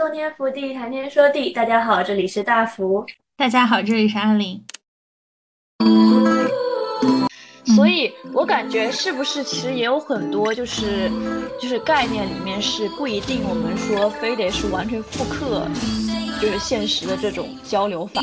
[0.00, 1.50] 动天福地，谈天说地。
[1.50, 3.04] 大家好，这里是大福。
[3.36, 4.58] 大家好，这里是阿林。
[7.76, 11.12] 所以我感觉是不是其实也有很多就是
[11.60, 15.68] 就是概念里面是不一定我们说非得是完全复刻，
[16.40, 18.22] 就是现实的这种交流法。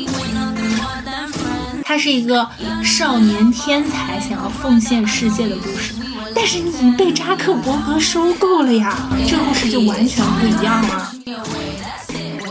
[1.84, 2.44] 它是一个
[2.82, 5.94] 少年天才想要奉献世界的故事，
[6.34, 8.96] 但是你被扎克伯格收购了呀，
[9.28, 11.12] 这故事就完全不一样了。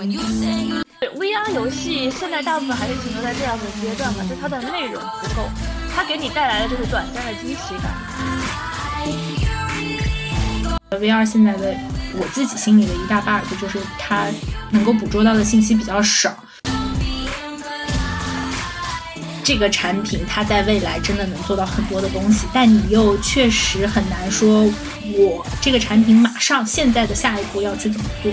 [0.08, 5.50] VR 游戏现在大部分还是停留在这样的阶段嘛，就它的内容不够，
[5.94, 7.94] 它给你带来的就是短暂的惊喜感。
[10.92, 11.76] VR 现在的
[12.16, 14.28] 我自己心里的一大 bug 就是它
[14.72, 16.34] 能够捕捉到的信息比较少。
[19.44, 24.64] 这个产品它在未来真的能做到很多的东西，但你又确实很难说，
[25.18, 28.32] 我这个产品马上现在的下一步要去怎么做？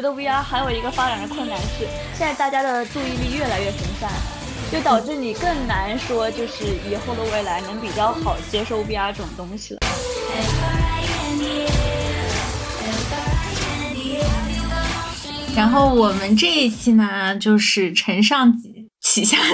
[0.00, 4.10] 觉得 VR 还有一个发展的困难是，现在大家的注意力越来越分散，
[4.72, 9.80] 就导致你更难说，就是以后的未来能比较好接受 VR 这种东西了。
[15.54, 18.54] 然后我们这一期呢，就是承上
[19.02, 19.44] 启下的，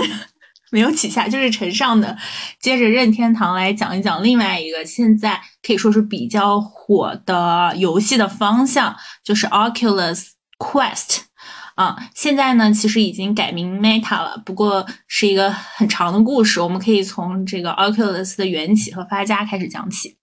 [0.71, 2.17] 没有启下，就是承上的，
[2.61, 8.95] 接着任天堂来讲一讲另外一个现在可以说是比较火的游戏的方向，
[9.25, 10.27] 就是 Oculus
[10.59, 11.23] Quest
[11.75, 11.97] 啊。
[12.15, 20.17] 现在呢，其实已经改名 Meta 了，不过是一个很长的故事，我们可以从这个 Oculus 的缘起和发家开始讲起。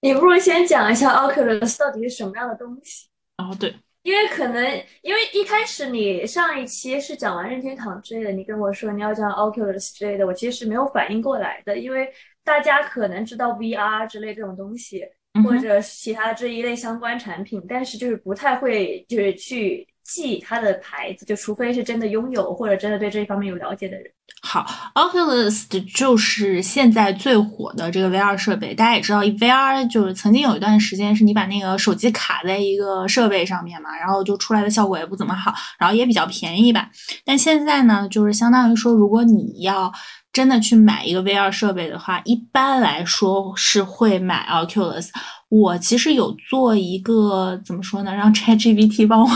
[0.00, 3.08] 你不如先讲一下 Oculus 到底是什么样的东西？
[3.36, 3.74] 哦，对。
[4.04, 4.64] 因为可能，
[5.02, 12.08] 因为一开始你上一期是讲完任天堂之类的，你跟我说你要讲 Oculus 之类的，我其实是没有反应过来的，因为
[12.42, 15.04] 大家可能知道 VR 之类这种东西，
[15.42, 19.86] 或者其他这一类相关产品，但是就是不太会就是去。
[20.08, 24.10] 记它的牌子，就除非是真的拥有或者真的对这一方面有了解的人。
[24.40, 28.72] 好，Oculus 就是现在最火的这个 VR 设备。
[28.74, 36.88] 大家也知道，VR 就是曾经有一段时间是你把那个手机卡在一个设备上面嘛，然后就出来的效果也不怎么好，然后也比较便宜吧。
[37.24, 39.92] 但现在呢，就是相当于说，如果你要
[40.32, 45.08] 真的去买一个 VR 设备的话，一般来说是会买 Oculus。
[45.48, 48.14] 我其实有做一个怎么说呢？
[48.14, 49.30] 让 ChatGPT 帮我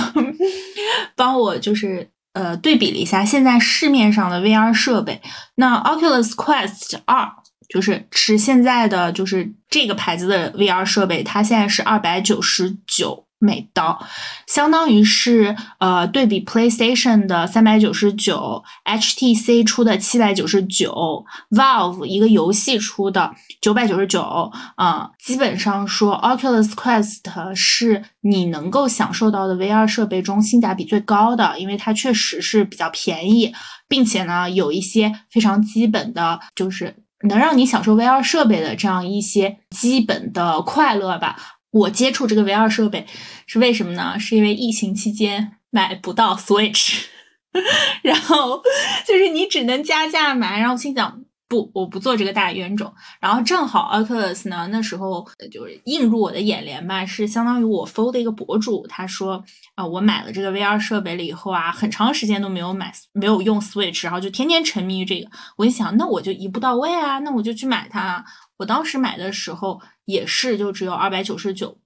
[1.16, 5.20] 帮我就是呃对比了一下现在市面上的 VR 设备。
[5.56, 7.30] 那 Oculus Quest 二
[7.68, 13.26] 就是是现在的就是这个牌子的 VR 设备，它现在是二百九十九。
[13.42, 14.00] 美刀，
[14.46, 33.52] 相当于是呃对比 PlayStation 的三百九十九，HTC 出的七百九十九，Valve 一个游戏出的九百九十九，啊，基本上说 Oculus Quest 是你能够享受到的 VR 设备中性价比最高的，因为它确实是比较便宜，
[33.88, 36.94] 并且呢有一些非常基本的，就是
[37.28, 41.36] 能让你享受 VR 设备的这样一些基本的快乐吧。
[41.72, 43.06] 我接触这个 VR 设备
[43.46, 44.18] 是为什么呢？
[44.18, 47.06] 是因为疫情期间买不到 Switch，
[48.02, 48.62] 然后
[49.06, 52.92] 就是你只能加价买，然后心想不，我不做这个大冤种。
[53.20, 59.42] 然后正好 Oculus 呢，那时候就是映入我的眼帘吧，是相当于我 f o l 的一个博主，他说
[59.74, 65.28] 啊，我买了这个 VR 设备了以后啊，很长时间都没有买，没有用 Switch，然后就天天沉迷于这个。
[65.56, 68.22] 我一想，那我就一步到位啊，那我就去买它。
[68.58, 71.78] 我当时买的时候也是就只有二百九十九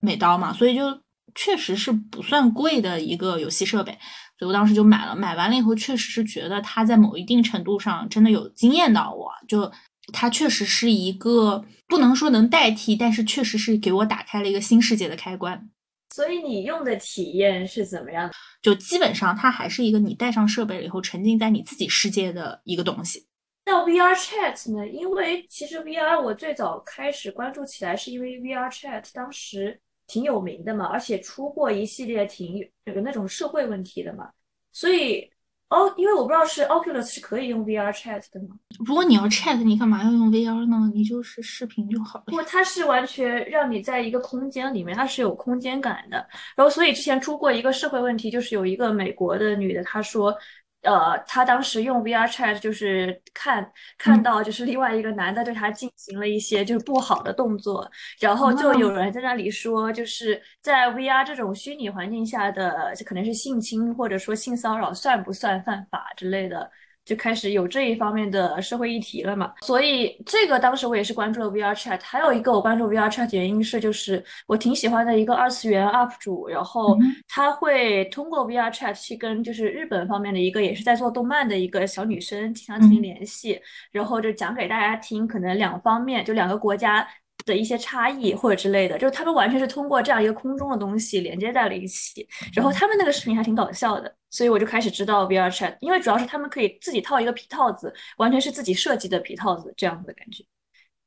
[0.00, 1.00] 美刀嘛，所以就
[1.34, 3.92] 确实是不算贵的一个游戏设备，
[4.38, 5.14] 所以我当时就买了。
[5.14, 9.70] 买完了以后，确实是觉得它在某一定程度上真的有惊艳到我，就
[10.12, 15.70] 它确实是一个不能说能代替，但是确实是给我打开了一个新世界的开关。
[16.14, 18.34] 所以你用的体验是怎么样的？
[18.60, 23.28] 就基本上它还是一个你带上设备了以后沉浸在你自己世界的一个东西。
[23.64, 24.86] 那 VR Chat 呢？
[24.88, 34.28] 因为其实 VR 我最早开始关注起来是因为 VR Chat 当时挺有名的嘛，而且出过一系列挺有那种社会问题的嘛，
[34.72, 35.30] 所以
[35.68, 38.48] 哦，因为我不知道是 Oculus 是可以用 VR Chat 的吗？
[38.84, 40.90] 如果你要 Chat，你干嘛要用 VR 呢？
[40.92, 42.24] 你就是视频就好了。
[42.26, 46.16] 不，它是完全让你在一个空间里面，它是有空间感的。
[46.56, 50.36] 然后，所以之前出过一个社会问题，就是有一个美国的女的，她说。
[50.82, 57.88] 呃，他当时用 VR Chat 就是看看到就是另外一个男的对他进行了一些就是不好的动作，
[58.18, 66.70] 然后就有人在那里说，就是在 VR 这种虚拟环境下的，可能是性侵或者说性骚扰算不算犯法之类的。
[67.04, 69.52] 就开始有这一方面的社会议题了嘛。
[69.62, 72.00] 所以这个当时我也是关注了 VR Chat。
[72.02, 83.60] 还有一个我关注 VR Chat 原因是，就是我挺喜欢的一个二次元 UP 主，然后他会通过 VR Chat 去跟就是日本方面的一个也是在做动漫的一个小女生经常进行联系，
[83.90, 87.06] 然后就讲给大家听，可能两方面就两个国家。
[87.44, 100.44] 的一些差异或者之类的，就是他们完全是通过这样一个空中的东西连接在了一起，然后他们那个视频还挺搞笑的，所以我就开始知道 VR Chat，因为主要是他们可以自己套一个皮套子，完全是自己设计的皮套子这样子的感觉。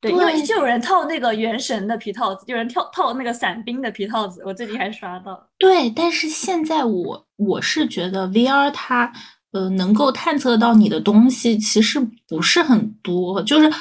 [0.02, 5.50] 对，因为就有人套那个原神的皮套子，有人套套那个伞兵的皮套子，我最近还刷到。
[5.58, 9.12] 对，但是现在我我是觉得 VR 它
[9.52, 13.72] 呃能够探测到你的东西其实不是很多，就是。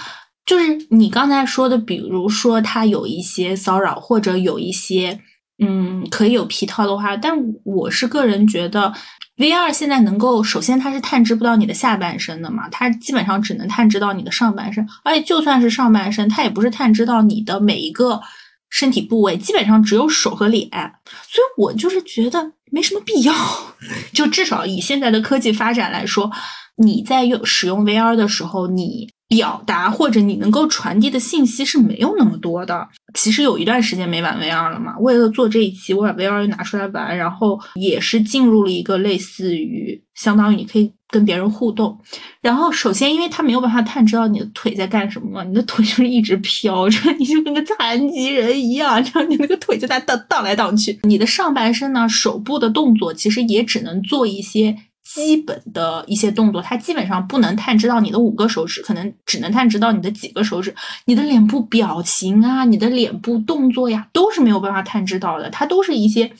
[0.46, 5.18] 就是你刚才说的，比如说他有一些骚扰，或者有一些
[5.58, 8.92] 嗯可以有皮套的话，但我是个人觉得
[9.38, 18.20] ，VR 现在能够首先它是探知不到你的下半身的嘛，它基本上只能探知到你的上半身，而且就算是上半身，它也不是探知到你的每一个
[18.68, 23.32] 身体部位，基本上只有手和脸，所以我就是觉得没什么必要，
[24.12, 26.30] 就至少以现在的科技发展来说，
[26.76, 29.08] 你在用使用 VR 的时候，你。
[29.28, 32.86] 表达或者你能够传递的信息是没有那么多的。
[33.14, 41.98] 其实有一段时间没玩 VR 了嘛，为了做这一期，我把 VR 又拿出来玩，然后也是进入了一个类似于相当于你可以跟别人互动。
[42.40, 50.98] 然后首先，因为它没有办法探知到你的腿在干什么嘛，你的腿就是一直飘着，你就跟个残疾人一样，然后你那个腿就在荡荡来荡去。
[51.04, 54.76] 你的上半身呢，手部的动作其实也只能做一些。
[55.14, 60.74] 基本的一些动作，它基本上不能探知到你的五个手指，可能只能探知到你的几个手指。
[61.04, 65.48] 你的脸部表情啊，你的脸部动作呀，都是没有办法探知到的。
[65.50, 66.32] 它都是一些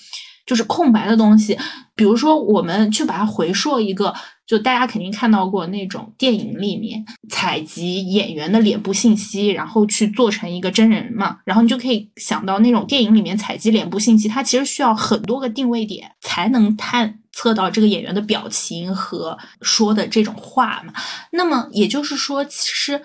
[0.45, 1.57] 就是空白的东西。
[1.95, 4.13] 比如说，我们去把它回溯一个，
[4.45, 11.39] 就大家肯定看到过那种电影里面采集演员的脸部信息，然后去做成一个真人嘛。
[11.45, 17.21] 然后你就可以想到那种电影里面采集脸部信息，它其实需要很多个定位点才能探。
[17.35, 20.95] 测到这个演员的表情和说的这种话嘛？
[21.33, 23.03] 那么也就是说，其实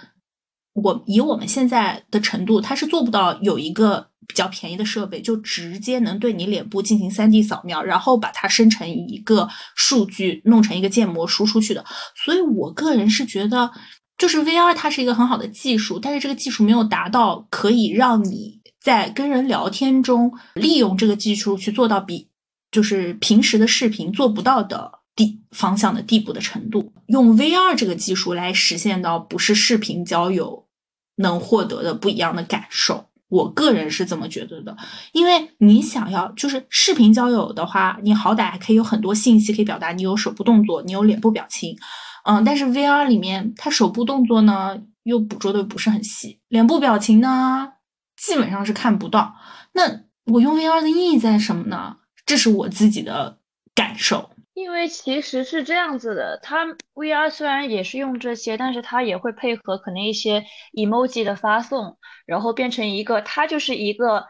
[0.73, 11.83] 我以我们现在的程度，它是做不到有一个比较便宜的设备，就直接能对你脸部进行三 D 扫描，然后把它生成一个数据，弄成一个建模输出去的。
[12.23, 13.71] 所以我个人是觉得，
[14.17, 22.28] 就是 VR 它是一个很好的技术，但是这个技术没有达到可以让你在跟人聊天中利用这个技术去做到比。
[22.71, 30.67] 就是平时的视频做不到的地方向的地步的程度，用 VR 这个技术来实现到不是视频交友
[31.15, 34.77] 能获得的不一样的感受，我个人是这么觉得的。
[35.11, 41.75] 因为你想要就是视频交友的话，你好歹还可以有很多信息可以表达，你有手部动作，你有脸部表情，
[42.23, 47.73] 嗯，但是 VR 里面它手部动作呢又捕捉的不是很细，脸部表情呢
[48.15, 49.35] 基本上是看不到。
[49.73, 51.97] 那我用 VR 的意义在什么呢？
[52.29, 53.39] 这是我自己的
[53.73, 61.97] 感受，因为其实是这样子的，它 VR 虽然也是用这些，但是它也会配合可能一些 emoji 的发送，
[62.27, 64.23] 然后变成一个，它就是一个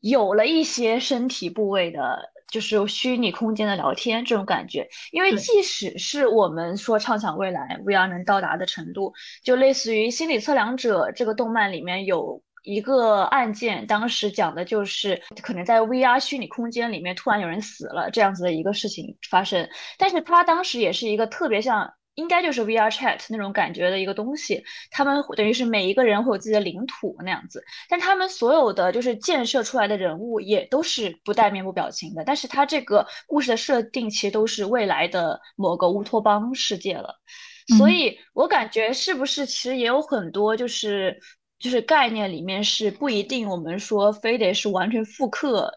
[0.00, 2.18] 有了一些身体部位的，
[2.50, 4.88] 就是虚拟空间的聊天这种感觉。
[5.10, 9.12] 因为即使是我们说畅想未来 VR 能到达的程度，
[9.44, 12.42] 就类似于《心理测量者》这个动漫里面有。
[12.62, 37.12] 一个案件，当时讲的就是可能在 VR 虚拟空间里面突然有人死了这样子的一个事情发生，但是他当时也是一个特别像，应该就是 VR Chat 那种感觉的一个东西，他们等于是每一个人会有自己的领土那样子，但他们所有的就是建设出来的人物也都是不带面部表情的，但是他这个故事的设定其实都是未来的某个乌托邦世界了，
[37.76, 41.18] 所以我感觉是不是其实也有很多就是。
[41.62, 45.72] 就是概念里面是不一定，我们说非得是完全复刻，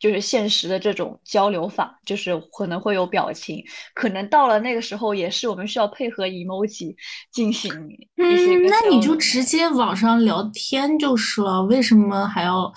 [0.00, 3.64] 就是现实的这种交流法，就是可能会有表情，
[3.94, 6.92] 可能到了那个时候也是我们需要配合 emoji
[7.32, 7.72] 进行。
[8.16, 12.72] 嗯，那你就直接网上聊天就是了，为什么还要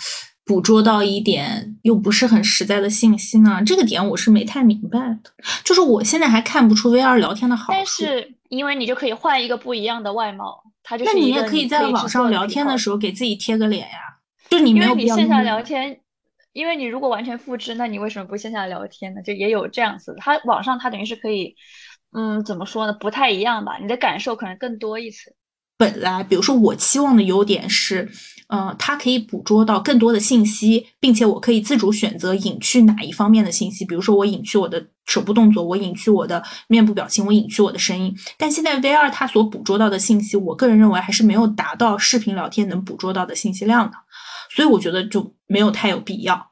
[0.45, 3.59] 捕捉到一点又不是很实在的信息呢？
[3.65, 5.31] 这个点我是没太明白的，
[5.63, 7.71] 就是我现在还看不出 VR 聊天的好处。
[7.71, 10.61] 但是因为你就可以换一个不一样的外貌。
[11.03, 14.17] 那你也可以在网上聊天的时候给自己贴个脸呀，
[14.49, 15.99] 就你没有你线下聊天，
[16.53, 19.21] 因为你如果完全复制，那你为什么不线下聊天呢？
[19.21, 21.55] 就也有这样子，它网上它等于是可以，
[22.11, 22.93] 嗯，怎么说呢？
[22.93, 23.77] 不太一样吧？
[23.81, 25.33] 你的感受可能更多一层。
[25.77, 28.09] 本来，比如说我期望的优点是，
[28.47, 33.83] 呃，它可以捕捉到更多的信息，并且我可以自主选择隐去哪一方面的信息。
[33.85, 38.15] 比如说，我隐去我的手部动作，我隐去我的面部表情，我隐去我的声音。
[38.37, 43.97] 但现在 VR 它所捕捉到的信息，我个人认为还是没有达到视频聊天能捕捉到的信息量的，
[44.55, 46.51] 所以我觉得就没有太有必要，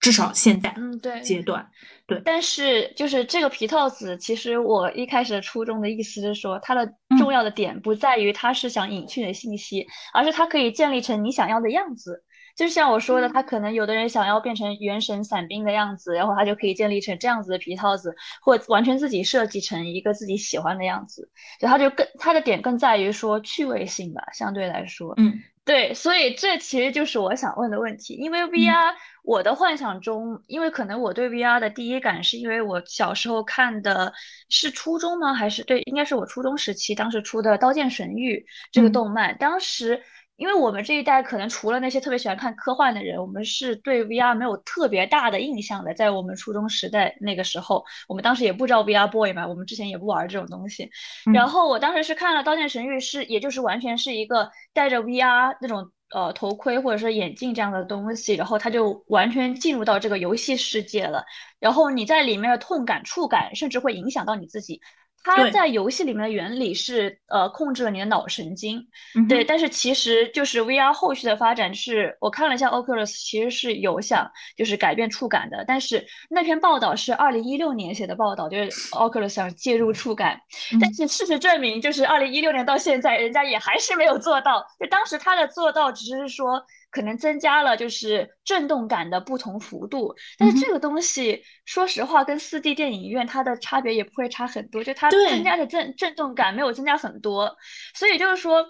[0.00, 1.68] 至少现在嗯对阶段。
[2.06, 6.88] 对，但是就是这个皮套子，其实我一开始初衷的意思是说，它的
[7.18, 9.84] 重要的点不在于它是想隐去的信息，
[10.14, 12.22] 而是它可以建立成你想要的样子。
[12.56, 21.28] 就像我说的，他可能有的人想要变成原神伞兵的样子，然后他就可以建立成这样子的皮套子，或完全自己设计成一个自己喜欢的样子。
[21.60, 25.38] 就他就更他的点更在于说趣味性吧，相对来说，嗯。
[25.66, 28.14] 对，所以这其实就是我想问的问题。
[28.14, 28.94] 因为 VR，
[29.24, 34.12] 我的幻想中，因为可能我对 VR 的第一感是因为我小时候看的
[34.48, 35.34] 是初中吗？
[35.34, 38.38] 还是对，应该是我初中时期当时出的《刀剑神域》
[38.70, 40.00] 这个动漫，当时。
[40.36, 45.94] 因为我们这一代可能除了那些特别喜欢看科幻的人，我们是对 VR 没有特别大的印象的。
[45.94, 50.90] 在我们初中时代那个时候，我们当时也不知道 VR Boy 嘛，我们之前也不玩这种东西。
[51.32, 61.24] 然后我当时是看了《刀剑神域》，是也就是完全是一个戴着 VR 那种呃头盔或者是眼镜这样的东西，然后他就完全进入到这个游戏世界了。
[61.58, 64.82] 然后你在里面的痛感、触感，甚至会影响到你自己。
[65.26, 68.80] 它在游戏里面的原理是，呃，控制了你的脑神经，
[69.28, 69.42] 对。
[69.42, 75.64] 但是其实就是 VR 后续的发展，是我看了一下 Oculus，其实是有想就是改变触感的。
[75.66, 80.40] 但是那篇报道是二零一六年写的报道，就是 Oculus 想介入触感，
[80.80, 84.64] 但是事实证明，就是二零一六年到现在，人家也还是没有做到。
[84.78, 86.64] 就当时他的做到，只是说。
[86.96, 97.54] 可能增加了就是震动感的不同幅度，但是这个东西说实话跟四 D 电影院它的差别也不会差很多，就它增加的震震动感没有增加很多，
[97.94, 98.64] 所以就是说。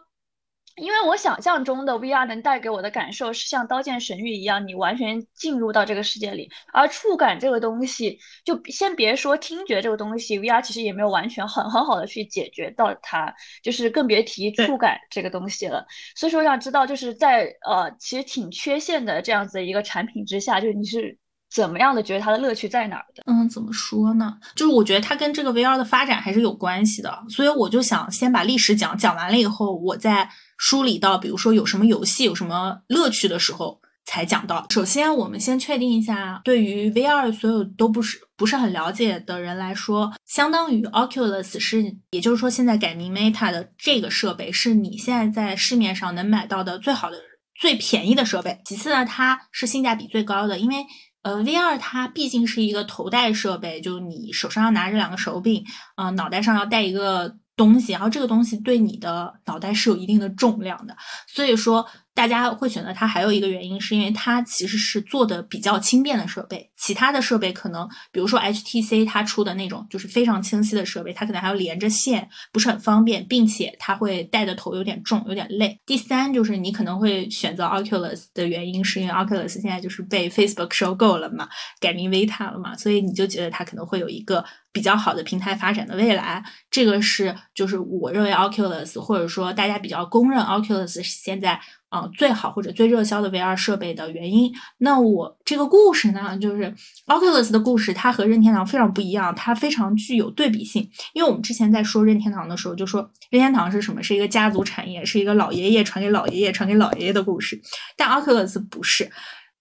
[0.77, 6.51] 因为我想象中的 VR 能带给我的感受是像《刀剑神域》一样，你完全进入到这个世界里。
[6.73, 15.85] 而触感这个东西，就先别说听觉这个东西，VR 其实也没有完全很很好的去解决到它，就是更别提触感这个东西了。
[16.15, 21.19] 所以说，我想知道，就是在呃，其实挺缺陷的这样子一个产品之下，就是你是。
[21.49, 23.23] 怎么样的觉得它的乐趣在哪儿的？
[23.27, 24.37] 嗯，怎么说呢？
[24.57, 34.67] 就是我觉得它跟这个 VR 的发展还是有关系的，所以我就想先把历史讲讲完了以后，我再梳理到，比如说有什么游戏有什么乐趣的时候才讲到。
[34.71, 47.21] 首先，我们先确定一下，对于 VR 所有都不是不是很了解的人来说，相当于 Oculus 是，也就是说现在改名 Meta 的这个设备是你现在在市面上能买到的最好的、
[47.59, 48.61] 最便宜的设备。
[48.65, 50.87] 其次呢，它是性价比最高的，因为
[51.23, 55.65] 呃，VR 它毕竟是一个头戴设备，就你手上要拿着两个手柄，
[55.97, 60.97] 呃，脑袋上要戴一个东西，然后这个东西对你的脑袋是有一定的重量的，
[61.27, 61.87] 所以说。
[62.17, 66.71] 大家会选择它，还有一个原因是因为它其实是做的比较轻便的设备。
[66.75, 75.79] 其他的设备可能，比如说 HTC 它出的那种就是非常清晰的设备，它可能还要连着线，不是很方便，并且它会戴的头有点重，有点累。
[75.85, 81.47] 第三就是你可能会选择 Oculus 的原因，是因为 Oculus 现在就是被 Facebook 收购了嘛，
[81.81, 84.43] 改名 Vita 了嘛，所以你就觉得它可能会有一个
[84.73, 86.43] 比较好的平台发展的未来。
[86.71, 91.61] 这个是就是我认为 Oculus 或者说大家比较公认 Oculus 现在。
[91.89, 96.75] 啊，最好或者最热销的 VR 设备的原因，那我这个故事呢，就是
[97.07, 100.91] Oculus 的故事，它和任天堂非常不一样，它非常具有对比性。
[101.15, 104.03] 因为我们之前在说任天堂的时候，就说任天堂是什么？
[104.03, 107.61] 是一个家族产业，是一个老爷爷传给老爷爷传给老爷爷的故事。
[107.97, 109.11] 但 Oculus 不是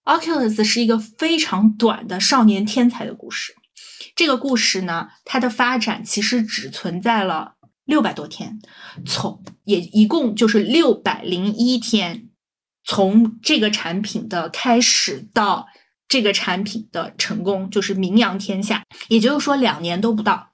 [0.03, 3.53] ，Oculus 是一个非常短的少年天才的故事。
[4.15, 7.54] 这个故事呢，它的发展其实只存在了。
[7.85, 8.59] 六百多天，
[9.05, 12.29] 从也一共就是六百零一天，
[12.83, 15.67] 从这个产品的开始到
[16.07, 18.83] 这个产品的成功，就是名扬天下。
[19.07, 20.49] 也就是说，两年都不到，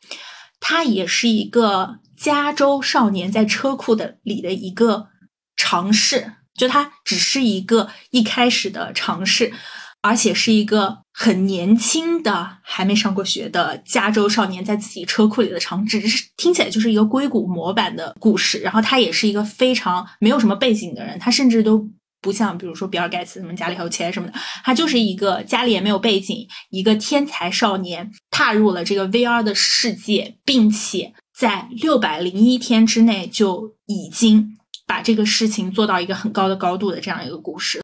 [0.60, 5.08] 它也是一个加州少年在车库的里的一个
[5.56, 9.54] 尝试，就它只是一个一开始的尝试。
[10.02, 18.60] 而且是一个很年轻的、还没上过学的加州少年在自己车库里的长，只是听起来就是一个硅谷模板的故事。
[18.60, 21.88] 然后他也是一个非常没有什么背景的人，他甚至都
[22.22, 37.82] 不像，比如说比尔盖茨什么家里还有钱什么的，他就是一个家里也没有背景，一个天才少年踏入了这个 VR 的世界，并且在六百零一天之内就已经把这个事情做到一个很高的高度的这样一个故事。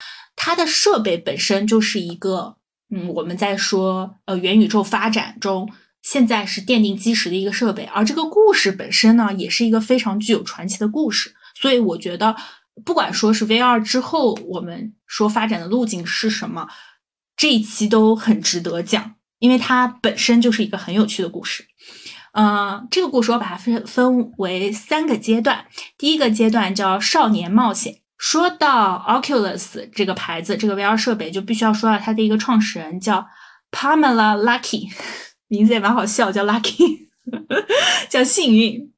[0.48, 2.56] 它的设备本身就是一个，
[2.90, 5.70] 嗯，我们在说，呃，元宇宙发展中，
[6.02, 7.84] 现在是奠定基石的一个设备。
[7.94, 11.34] 而这个故事本身呢，也是一个非常具有传奇的故事。
[11.54, 12.34] 所以我觉得，
[12.86, 16.70] 不管说是 VR 之后，我们说发展的路径是什么，
[17.36, 21.66] 这一期都很值得讲，因为它本身就是一个很有趣的故事。
[22.32, 25.66] 嗯，这个故事我把它分分为三个阶段。
[25.98, 27.98] 第一个阶段叫少年冒险。
[28.18, 33.26] 说到 Oculus 这个牌子，这个 VR 设备，就必须要说到它的一个创始人叫
[33.72, 34.90] Pamela Lucky，
[35.48, 37.08] 名字也蛮好笑，叫 Lucky，
[38.10, 38.92] 叫幸运。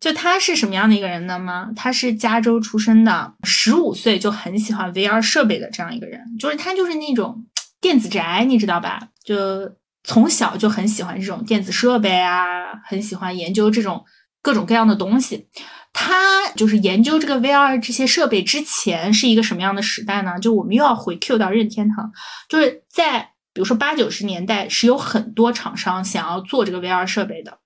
[0.00, 1.38] 就他是什么样的一个人呢？
[1.38, 1.70] 吗？
[1.76, 7.46] 他是加州出生的，十五岁就很喜欢 VR 设备的这样一个人，就是他就是那种
[7.80, 9.08] 电子宅，你知道吧？
[9.24, 9.72] 就。
[10.04, 14.04] 从小就很喜欢这种电子设备啊，很喜欢研究这种
[14.42, 15.46] 各种各样的东西。
[15.92, 20.38] 他就是研究这个 VR 这些设备之前是一个什么样的时代呢？
[20.38, 22.10] 就我们又要回 Q 到任天堂，
[22.48, 27.58] 就是在比如说八九十年代是有很多厂商想要做这个 VR 设备的。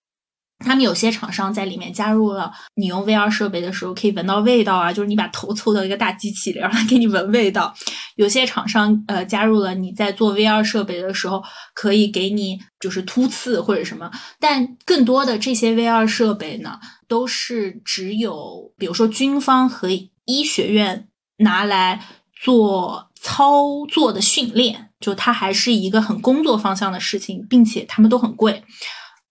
[0.58, 7.74] 他们有些厂商在里面加入了，你用 VR 设备的时候可以闻到味道啊，就是你把头凑到一个大机器里，让它 给你闻味道。
[8.16, 11.42] 有些厂商呃加入了，你在做 VR 设备的时候
[11.74, 14.10] 可以给你就是突刺或者什么。
[14.40, 19.90] 但更多的这些 VR 设备呢，都是只有比如说军方和
[20.24, 21.08] 医学院
[21.38, 22.02] 拿来
[22.42, 28.64] 做操作的训练，就它还是一个很工作方向的事情，并且他们都很贵。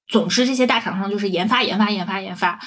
[0.08, 2.60] 总之，这些大厂商就是研发、研发、研发、研发，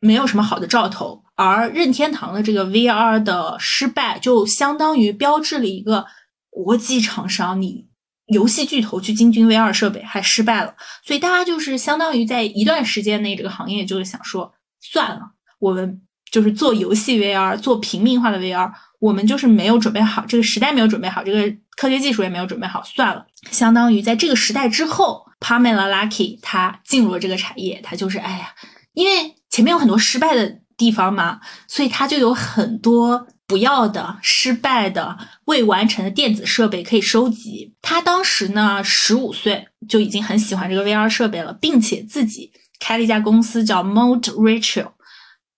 [0.00, 1.24] 没有什么好的兆头。
[1.34, 6.06] 而任天堂的这个 VR 的失败，就相当于标志了一个
[6.48, 7.88] 国际厂商，你
[8.26, 10.74] 游戏巨头去进军 VR 设备还失败了。
[11.04, 16.00] 所以大家就是相当于在一段时间内，这个行业就是想说，算了，我们
[16.30, 23.26] 就是做游戏 VR，做平民化的 VR，我们就是没有准备好，这个时代没有准备好，这个科学技术也没有准备好，算了。
[23.50, 25.24] 相当于在这个时代之后。
[25.38, 28.48] Pamela Lucky，他进入了这个产业，他就是哎呀，
[28.94, 37.74] 因为前面有很多失败的地方嘛，所以他就有很多不要的、失败的、未完成的电子设备可以收集。
[37.82, 44.32] 他当时呢，十五岁就已经很喜欢这个 VR 设备了，并且自己开了一家公司叫 Mod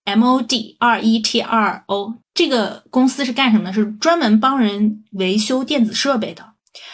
[0.09, 2.15] M O D R E T R O。
[2.35, 3.73] 这个公司是干什么的？
[3.73, 6.45] 是专门帮人维修电子设备的，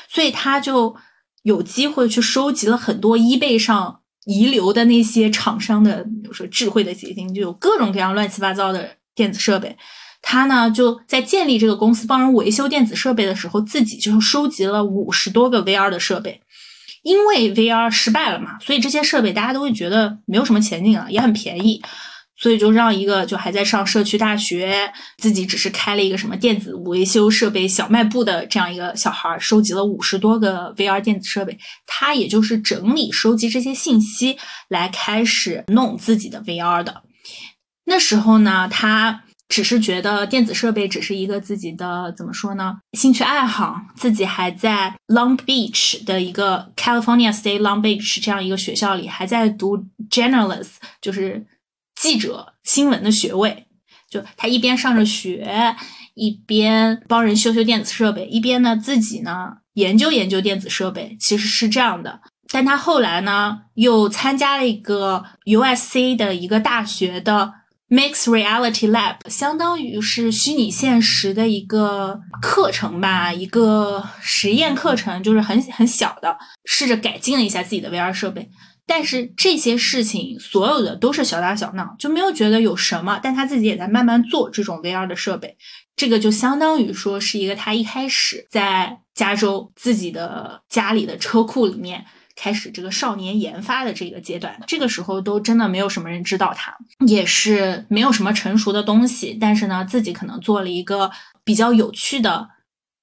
[0.09, 0.97] 所以他就。
[1.44, 9.76] 有机会去收集了很多 eBay 上遗留的那些厂商的，比如说智慧的结晶，就有各种各样乱七八糟的电子设备。
[10.23, 16.41] 他呢就在建立这个公司帮人维修电子设备的时候，自己就收集了五十多个 VR 的设备。
[17.02, 21.82] 因为 VR 失败了嘛，所以这些设备大家都会觉得没有什么前景了，也很便宜。
[22.36, 31.56] 所以就让一个就还在上社区大学，自己只是开了一个什么电子维修设备小卖部的这样一个小孩，收集了五十多个 VR 电子设备。
[31.86, 34.36] 他也就是整理收集这些信息，
[34.68, 37.02] 来开始弄自己的 VR 的。
[37.84, 43.80] 那时候呢，他只是觉得电子设备只是一个自己的怎么说呢，兴趣爱好。
[43.94, 49.78] 自己还在 Long Beach 的一个 California State Long Beach 这样一个学校里，还在读
[50.10, 51.47] Journalist，就是。
[52.04, 53.64] 记者新闻的学位，
[54.10, 55.75] 就他一边上着学，
[56.12, 62.21] 一边帮人修修电子设备，一边呢自己呢研究研究电子设备，其实是这样的。
[62.52, 67.54] 但他后来呢又参加了一个 USC 的一个大学的
[67.88, 76.36] Mixed Reality Lab，相当于是虚拟现实的一个课程吧，一个实验课程，就是很很小的，
[76.67, 78.50] 试着改进了一下自己的 VR 设备。
[78.86, 83.18] 但是这些事情所有的都是小打小闹，就没有觉得有什么。
[83.23, 85.56] 但他自己也在慢慢做这种 VR 的设备，
[85.97, 92.04] 这个就相当于说是一个他一开始在加州自己的家里的车库里面
[92.36, 94.60] 开始这个少年研发的这个阶段。
[94.66, 99.38] 这个时候都真的没有什么人知道他，也是没有什么成熟的东西。
[99.40, 101.10] 但是呢，自己可能做了一个
[101.42, 102.49] 比较有趣的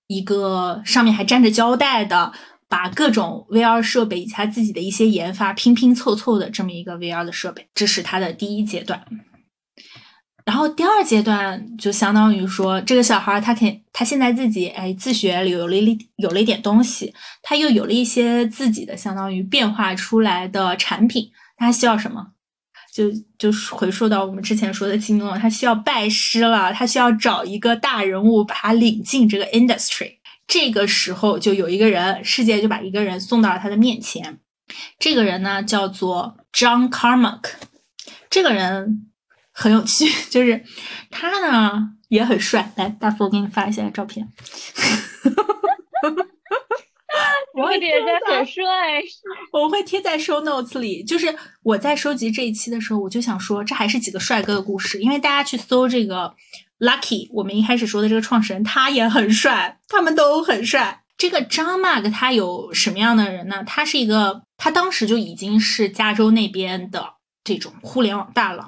[0.05, 2.33] 一个，上面还粘着胶带的。
[2.71, 9.05] 把各种 VR 设备以及他自己的一些研发拼拼凑凑的这么一个 VR 的设备，这是他的第一阶段。
[10.45, 22.27] 然后第二阶段就相当于说，这个小孩他肯他现在自己哎自学有了一有了一点东西，他又有了一些自己的相当于变化出来的产品，他需要什么？
[22.93, 30.20] 就就回溯到我们之前说的金融，他需要拜师了，他需要找一个大人物把他领进这个 industry。
[30.51, 34.41] 这个时候，就有一个人，世界就把一个人送到了他的面前。
[34.99, 37.51] 这个人呢，叫做 John Carmack。
[38.29, 39.09] 这个人
[39.53, 40.61] 很有趣， 就是
[41.09, 42.73] 他呢也很帅。
[42.75, 44.27] 来，大福，我给你发一下照片。
[47.53, 48.63] 这个点赞很帅，
[49.53, 51.01] 我会贴在 show notes 里。
[51.01, 51.33] 就是
[51.63, 56.35] 我在收集这一期的时候，我就想说，这还是几个帅哥的故事，因为大家去搜这个
[56.81, 61.03] Lucky，我们一开始说的这个创始人，他也很帅，他们都很帅。
[61.15, 63.63] 这个张 Mark 他有什么样的人呢？
[63.63, 67.05] 他是一个，他当时就已经是加州那边的
[67.43, 68.65] 这种互联网大佬。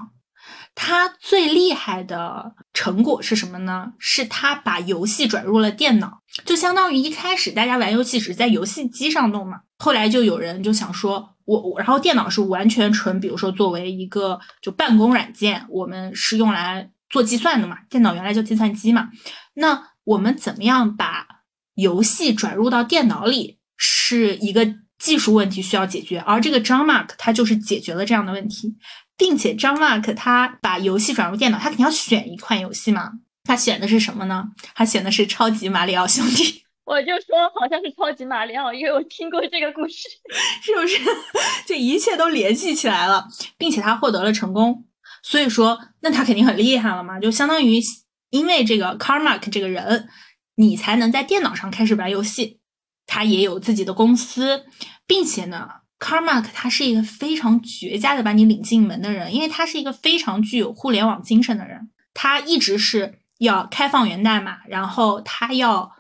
[0.76, 3.94] 他最厉害的成果是什么呢？
[3.98, 9.62] 是他把游戏转入了电脑，就相当于一开始大家玩游戏只是在游戏机上弄嘛。
[9.80, 17.78] 后来就有人就想说，我我，然后电脑是完全纯，比如说作为一个就办公软件，我们是用来做计算的嘛。
[17.90, 19.10] 电脑原来叫计算机嘛，
[19.54, 21.28] 那我们怎么样把
[21.76, 28.76] 游戏转入到电脑里，是一个技术问题需要解决，而这个张 Mark 他就是解决了这样的问题。
[29.16, 33.12] 并且张 Mark 他把游戏转入电脑，他肯定要选一款游戏嘛。
[33.44, 34.46] 他选的是什么呢？
[34.74, 36.44] 他选的是《超级马里奥兄弟》。
[36.86, 40.10] 我就说好像是《超级马里奥》，因为我听过这个故事，
[40.64, 40.98] 是不是？
[41.68, 44.84] 这一切都联系起来了，并且他获得了成功。
[45.24, 47.20] 所以说，那他肯定很厉害了嘛。
[47.20, 47.82] 就相当于
[48.30, 50.08] 因为这个 Carmack 这个人，
[50.56, 52.60] 你才能在电脑上开始玩游戏。
[53.08, 54.66] 他也有自己的公司，
[55.08, 55.68] 并且呢。
[56.00, 61.92] Carmack 他是一个非常绝佳的把你领进门的人，因为他是一个非常具有互联网精神的人。
[62.14, 65.94] 他一直是要开放源代码，然后他要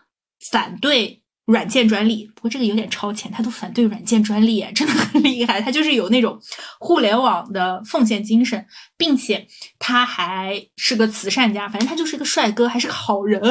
[0.51, 2.25] 反对软件专利。
[2.35, 5.61] 不过这个有点超前，他都反对软件专利，真的很厉害。
[5.61, 6.39] 他就是有那种
[6.79, 8.65] 互联网的奉献精神，
[8.97, 9.47] 并且
[9.79, 11.67] 他还是个慈善家。
[11.67, 13.41] 反正他就是个帅哥，还是个好人。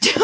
[0.00, 0.10] 就。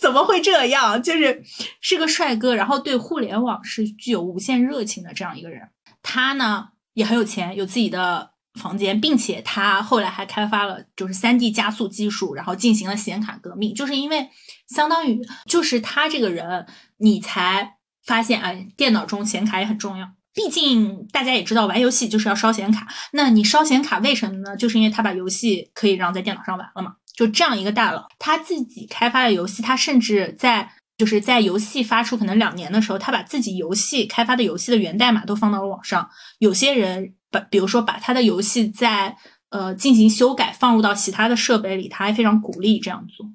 [0.00, 1.02] 怎么会这样？
[1.02, 1.42] 就是
[1.80, 5.68] 是个帅哥，然后对互联网是具有无限热情的这样一个人。
[6.02, 13.74] 他呢也很有钱，有自己的房间，并且他后来还开发了就是三 D 加速技术，然后进行了显卡革命。
[13.74, 14.30] 就是因为
[14.68, 16.66] 相当于就是他这个人，
[16.98, 20.08] 你才发现哎，电脑中显卡也很重要。
[20.34, 22.86] 毕竟大家也知道，玩游戏就是要烧显卡。
[23.12, 24.56] 那你烧显卡为什么呢？
[24.56, 26.96] 就是因为他把游戏可以让在电脑上玩了嘛。
[27.14, 36.10] 就这样一个大佬，他自己开发的游戏，他甚至在就是在游戏发出可能两年的时候，他把自己游戏开发的游戏的源代码都放到了网上。
[36.38, 39.16] 有些人把，比如说把他的游戏在
[39.50, 43.26] 呃进行修改，放入到其他的设备里，他还非常鼓励这样做。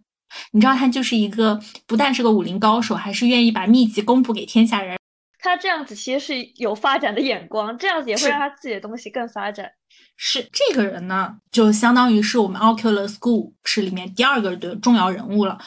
[0.51, 4.97] 你知道，他就是一个不但是个武林高手，还是愿意把秘籍公布给天下人。
[5.39, 9.71] 他这样子其实是有发展的眼光，这样子也会让他自己的东西更发展。
[10.15, 15.57] 是这个人呢，就相当于是我们 Oculus 故事里面第二个的重要人物了，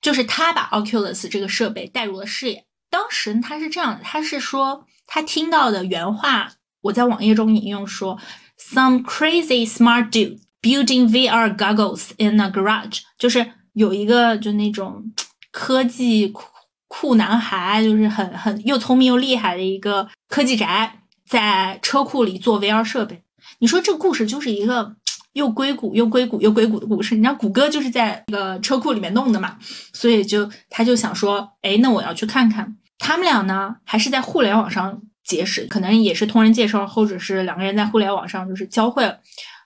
[0.00, 2.66] 就是他把 Oculus 这个设备带入了视野。
[2.90, 8.18] 当时他是这样的，他是说他听到的原话，我在网页中引用说
[8.58, 15.12] ：“Some crazy smart dude building VR goggles in a garage。”就是有一个就那种
[15.50, 16.44] 科技酷
[16.88, 23.22] 酷男孩，就是很很又聪明又厉害的一个科技宅，在车库里做 VR 设备。
[23.60, 24.94] 你说这个故事就是一个
[25.32, 27.14] 又硅谷又硅谷又硅谷的故事。
[27.14, 29.56] 你知道谷歌就是在那个车库里面弄的嘛，
[29.92, 32.76] 所以就他就想说，哎，那我要去看看。
[32.98, 39.18] 他们俩呢，还是在互联网上结识，可能也是通人介绍，或者是两个人在互联网上就是交汇了。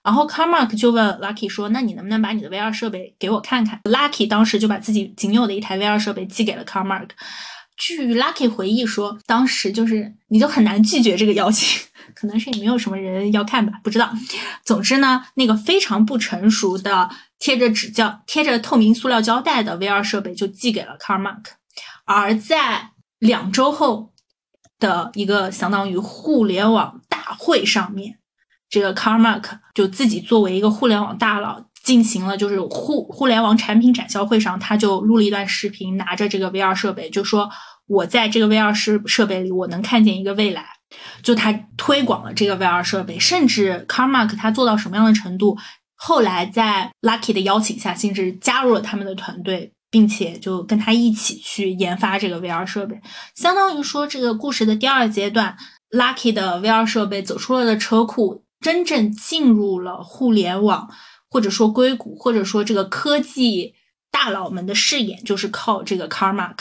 [0.03, 7.09] 然后 Carmack 就问 Lucky 说，那你能不能把你的 VR 设备给我看看？Lucky 当时就把自己仅有的一台 VR 设备寄给了 Carmack。
[7.77, 11.83] 据 Lucky 回忆说，当时就是你就很难拒绝这个邀请。
[12.14, 14.11] 可能是也没有什么人要看吧，不知道。
[14.64, 21.42] 总之呢，那个非常不成熟的贴着纸胶、贴着透明塑料胶带的 VR 设备就寄给了 Carmack。
[22.05, 24.12] 而在两周后
[24.87, 28.18] 的一个相当于互联网大会上面，
[28.70, 29.42] 这个 Carmack
[29.75, 37.51] 就自己作为一个互联网大佬进行了就是互互联网产品展销会上，他就录了一段视频，拿着这个 VR 设备就说
[37.87, 40.64] ：“我在这个 VR 设设备里，我能看见一个未来。”
[41.22, 45.59] 就他推广了这个 VR 设备，甚至 Carmack 他做到什么样的程度？
[45.94, 53.00] 后来在 Lucky 的邀请下，甚至加入了他们的团队，并且就跟他一起去研发这个 VR 设备。
[53.35, 55.56] 相当于说，这个故事的第二阶段
[55.90, 60.90] ，Lucky 的 VR 设备走出了的车库，真正进入了互联网，
[61.30, 63.74] 或者说硅谷，或者说这个科技
[64.11, 66.59] 大佬们的视野，就是靠这个 Carmack，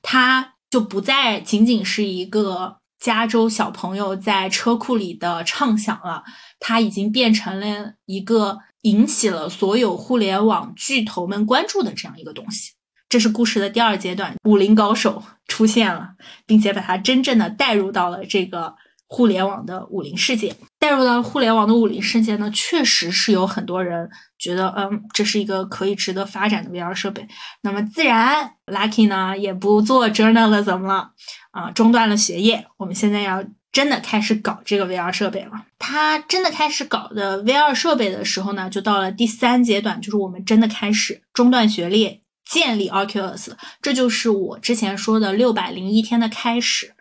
[0.00, 2.78] 他就不再仅仅是一个。
[3.00, 6.24] 加州小朋友在车库里的畅想了，
[6.58, 12.72] 它已经变成了一个引起了所有互联网巨头们关注的这样一个东西。
[13.08, 16.10] 这是故事的第二阶段，武林高手出现了，
[16.46, 18.74] 并且把他真正的带入到了这个
[19.06, 20.54] 互联网的武林世界。
[20.78, 27.26] 带入到互联网的武林世界呢，确实是有很多人觉得，嗯，这是一个可以值得发展的 VR 设备。
[27.62, 31.10] 那么自然，Lucky 呢也不做 journalism 了，
[31.50, 32.66] 啊，中断了学业。
[32.76, 33.42] 我们现在要
[33.72, 35.50] 真的开始搞这个 VR 设备了。
[35.78, 43.51] 他真的开始搞的 VR 设备的时候呢，就到了第三阶段，就是我们真的开始中断学业，建立 Oculus。
[43.81, 46.93] 这就是我之前说的六百零一天的开始。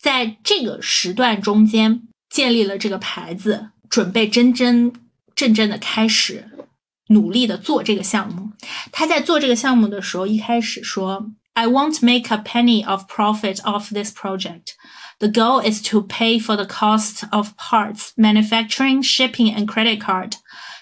[0.00, 2.02] 在这个时段中间。
[2.30, 4.92] 建立了这个牌子，准备真真
[5.34, 6.48] 正正的开始
[7.08, 8.52] 努力的做这个项目。
[8.92, 14.74] 他在做这个项目的时候，一开始说：“I won't make a penny of profit off this project.
[15.18, 20.34] The goal is to pay for the cost of parts, manufacturing, shipping, and credit card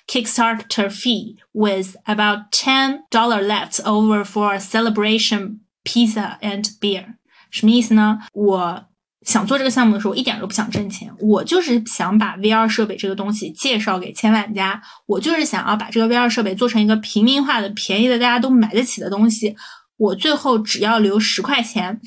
[0.08, 7.16] Kickstarter fee, with about ten dollar left over for a celebration pizza and beer。”
[7.52, 8.20] 什么意思呢？
[8.34, 8.86] 我。
[9.26, 19.56] 想做这个项目的时候，一点都不想挣钱，我就是想把 VR 设备这个东西介绍给千万家，我就是想要把这个 VR 设备做成一个平民化的、便宜的、大家都买得起的东西。
[19.96, 22.02] 我最后只要留十块钱，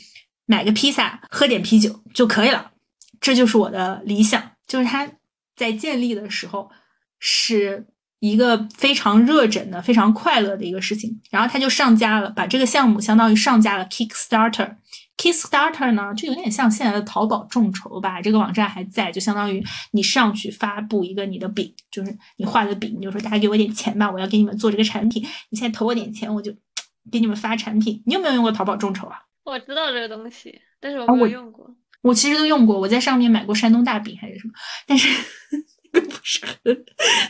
[0.44, 2.72] 买个披萨，喝点啤酒就可以了。
[3.18, 4.50] 这就是我的理想。
[4.66, 5.08] 就是它
[5.56, 6.70] 在建立的时候
[7.18, 7.86] 是
[8.20, 14.76] 一个非常热忱的、非常快乐的一个事情，然后他就上架了，把这个项目相当于上架了 Kickstarter。
[15.16, 18.20] Kickstarter 呢，就有点像现在的淘宝众筹吧。
[18.20, 25.22] 这个网站还在，就相当于你上去发布一个你的饼，就是你画的饼，你就说大家给我点钱吧，我要给你们做这个产品。
[25.48, 26.52] 你现在投我点钱，我就
[27.10, 28.02] 给你们发产品。
[28.04, 29.22] 你有没有用过淘宝众筹啊？
[29.44, 31.74] 我知道这个东西，但是我没有用过。
[32.02, 34.52] 我其实都用过，我在上面买过山东大饼还是什么，
[34.86, 35.08] 但是
[35.50, 35.64] 那个
[36.00, 36.84] 不是很，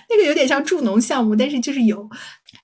[0.09, 2.09] 那个有点像助农项目，但是就是有。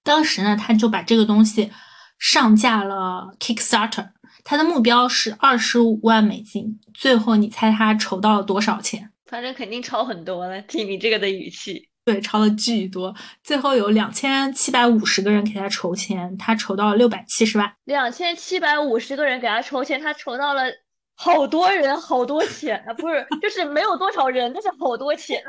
[0.02, 1.70] 当时呢，他就把这个东西
[2.18, 4.08] 上架了 Kickstarter。
[4.44, 9.10] 他的目标是二十五万美金，最后你猜他筹到了多少钱？
[9.26, 11.88] 反正肯定超很多了，听你这个的语气。
[12.04, 13.14] 对，超了巨多。
[13.44, 17.72] 最后有两千七百五十个人给他筹钱，他筹到了六百七十万。
[17.84, 20.64] 两千七百五十个人给他筹钱，他筹到了
[21.22, 22.92] 好多人，好多钱啊！
[22.94, 25.40] 不是，就是没有多少人，但是好多钱。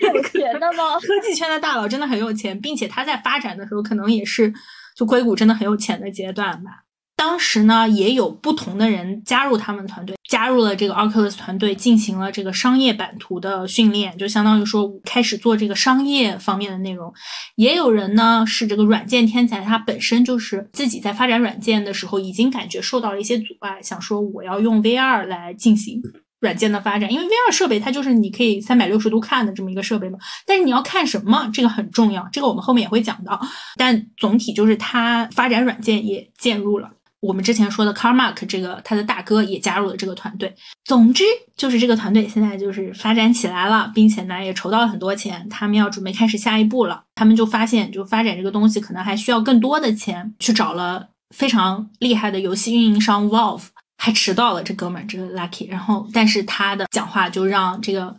[0.00, 0.98] 有钱的吗？
[1.00, 4.52] 科技圈的大佬真的很有钱，并且他在发展的时候可能也是。
[4.96, 6.83] 就硅谷真的很有钱的阶段吧。
[7.16, 17.12] 当时呢，也有不同的人加入他们团队，加入了这个 Oculus 团队，进行了这个商业版图的训练，就相当于说开始做这个商业方面的内容。
[17.56, 26.02] 也有人呢是这个软件天才，他本身就是自己在发展软件的时候，已经感觉受到了一些阻碍，想说我要用 VR 来进行。
[26.40, 30.18] 软件的发展，因为 VR 设备它就是你可以三百六十度看的这么一个设备嘛。
[30.46, 33.40] 但是你要看什么，这个很重要，这个我们后面也会讲到。
[33.76, 36.90] 但总体就是它发展软件也介入了。
[37.24, 40.54] 我们之前说的 Car Mark 这个他的大哥也加入了这个团队。
[40.84, 41.24] 总之
[41.56, 47.02] 就是这个团队现在就是发展起来了，并且呢也筹到了很多钱，他们要准备开始下一步了。
[47.14, 53.68] 他们就发现，就发展这个东西可能还需要更多的钱，去找了非常厉害的游戏运营商 Valve。
[53.96, 55.70] 还迟到了，这哥们儿，这个 Lucky。
[55.70, 58.14] 然后，但是他的讲话就让这个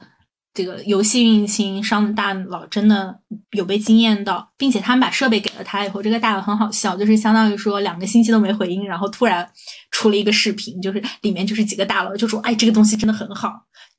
[0.56, 3.20] 这个游戏运营商的大佬真的
[3.52, 9.48] 有被惊艳到，并且他们把设备给了他以后，这个大佬很好笑，就是相当于说两个星期都没回音，然后突然
[9.96, 13.50] 出了一个视频，就是里面就是几个大佬就说：“哎，这个东西真的很好。”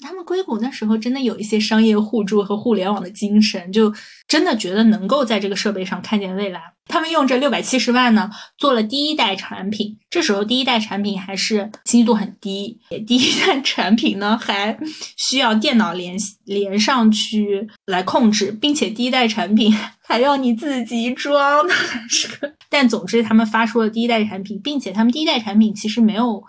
[0.00, 3.90] 他们硅谷那时候真的有一些商业互助和互联网的精神，就
[4.28, 6.60] 真的觉得能够在这个设备上看见未来。
[6.86, 9.96] 他们用这六百七十万呢，做了第一代产品。
[10.10, 14.78] 这时候第一代产品还是清晰度很低，第一代产品呢还
[15.16, 19.74] 需要电脑连连上去来控制，并且第一代产品
[20.06, 21.68] 还要你自己装。
[21.68, 26.42] 还是个但总之，他们发出了第一代产品，并且他们第一代产品其实没有。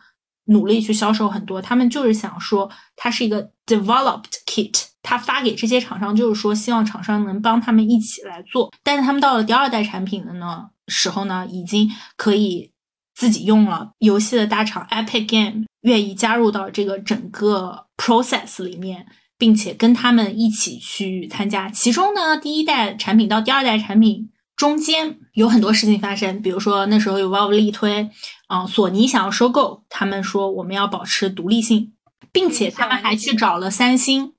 [0.50, 8.72] 努力去销售很多，他们就是想说，它是一个 developed kit，他发给这些厂商，就是说希望厂商能帮他们一起来做。
[8.82, 12.72] 但是他们到了第二代产品的呢时候呢，已经可以
[13.14, 13.92] 自己用了。
[14.00, 19.06] 游戏的大厂 Epic Game 愿意加入到这个整个 process 里面，
[19.38, 21.70] 并且跟他们一起去参加。
[21.70, 24.30] 其中呢，第一代产品到第二代产品。
[24.56, 28.10] 中间有很多事情发生，比如说那时候有 Valve 力推，
[28.48, 31.94] 啊，索尼想要收购，他们说我们要保持独立性，
[32.32, 34.34] 并且他们还去找了三星。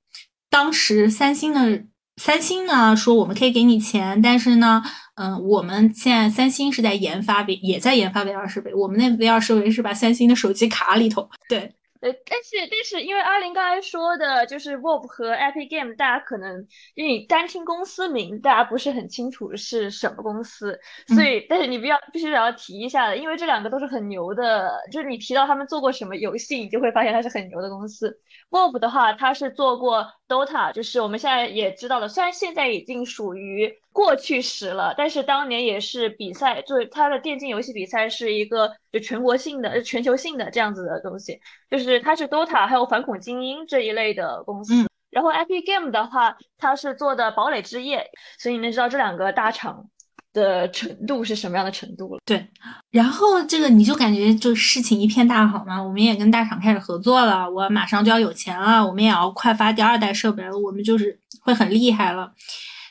[0.51, 1.85] 当时三星的
[2.17, 4.83] 三星呢说我们可以给你钱，但是呢，
[5.15, 11.31] 嗯，我们现在三星是在研发 V，也在研发 VR 设备，我们那 VR 设备是把三星的手机卡里头。
[11.49, 28.17] 对，对，但是但是，因为阿林刚才说的，就是 Valve 和 Epic Game，大家可能因为你单听公司名，大家不是很清楚是什么公司，所以，但是你必要必须得要提一下的，因为这两个都是很牛的，就是你提到他们做过什么游戏，你就会发现它是很牛的公司。
[28.51, 41.39] Valve 的话，他是做过 Dota，就是我们现在也知道的，虽然现在已经属于过去时了，但是当年也是比赛，就是它的电竞游戏比赛是一个就全国性的、全球性的这样子的东西，
[41.71, 44.87] 就是它是 Dota 还有反恐精英这一类的公司。
[45.11, 49.89] 然后 Epic Game 的话，它是做的堡垒之夜，所以你能知道这两个大厂。
[50.39, 52.21] 的程度是什么样的程度了？
[52.25, 52.49] 对，
[52.91, 62.33] 然后这个你就感觉就事情一片大好嘛，我们也跟大厂开始合作了，我马上就要有钱了，我们也要快发第二代设备了，我们就是会很厉害了。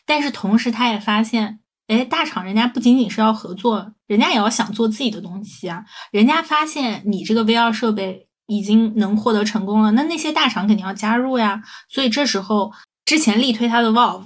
[0.05, 5.83] 但是同时他也发现，哎，大厂人家不仅仅是要合作，人家也要想做自己的东西啊。
[6.11, 11.61] 人家发现你这个 VR 设备已经能获得成功了，那那些大厂肯定要加入呀。
[11.89, 12.71] 所以这时候
[13.03, 14.23] 之前力推他的 Valve，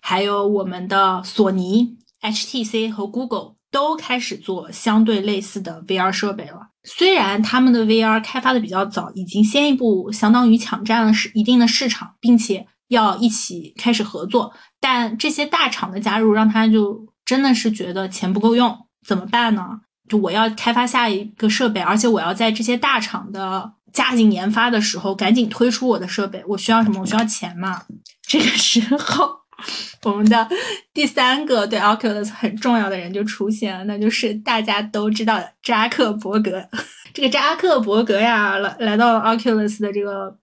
[0.00, 1.98] 还有我们的索尼。
[2.22, 6.68] HTC 和 Google 都开始做相对类似的 VR 设备了。
[6.84, 18.76] 虽然他们的 VR 开发的比较早，已经先一步相当于抢占了市一定的市场，并且要一起开始合作，但这些大厂的加入让他就真的是觉得钱不够用，
[19.06, 19.80] 怎么办呢？
[20.08, 27.00] 就我要开发下一个设备，而且我要在这些大厂的加紧研发的时候赶紧推出我的设备，我需要什么？
[27.00, 27.82] 我需要钱嘛。
[28.22, 29.45] 这个时候。
[30.04, 30.48] 我们的
[30.92, 36.68] 第三个对 Oculus 很重要的人就出现了，那就是大家都知道的扎克伯格。
[37.14, 40.36] 这个扎克伯格呀，来来到了 Oculus 的这个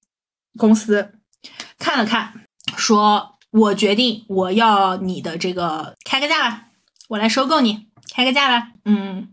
[0.57, 1.13] 公司，
[1.77, 2.33] 看了看，
[2.75, 6.65] 说：“我决定我要你的这个开个价吧，
[7.09, 9.29] 我来收购你，开个价吧。”嗯，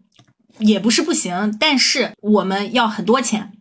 [0.59, 3.53] 也不是不行，但是我们要很多钱。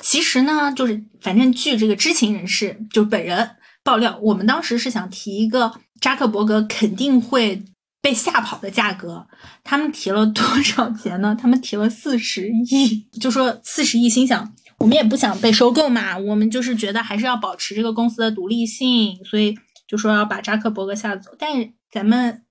[0.00, 3.56] 其实呢，就是反正据这个知情人士，就本人。
[3.86, 7.64] 爆料，我们当时是想提一个扎克伯格肯定会
[8.02, 9.24] 被吓跑的价格，
[9.62, 11.36] 他们提了多少钱呢？
[11.40, 21.30] 他们提了四十亿，就说四十亿，心想我们也不想被收购嘛，我们就是觉得还是要保持这个公司的独立性，所以就说要把扎克伯格吓走。
[21.38, 21.48] 但
[21.92, 22.42] 咱们。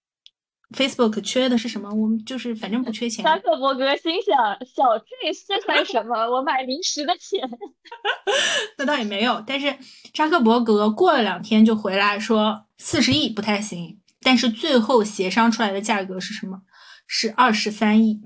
[0.71, 1.89] Facebook 缺的是什么？
[1.93, 3.23] 我们就是反正不缺钱。
[3.23, 5.05] 扎克伯格心想：小 T
[5.47, 6.15] 这算什么？
[6.31, 7.39] 我买零食的钱。
[8.77, 9.43] 那倒也没有。
[9.45, 9.77] 但是
[10.13, 13.99] 扎克伯格过了两天就回来说四十亿不太行。
[14.21, 16.61] 但是最后协商出来的价格是什么？
[17.05, 18.21] 是二十三亿。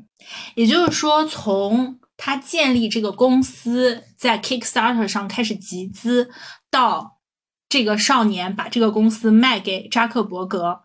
[0.55, 6.29] 也就是说，从他建立这个公司在 Kickstarter 上开始集资，
[6.71, 7.19] 到
[7.67, 10.83] 这个少年把这个公司卖给扎克伯格。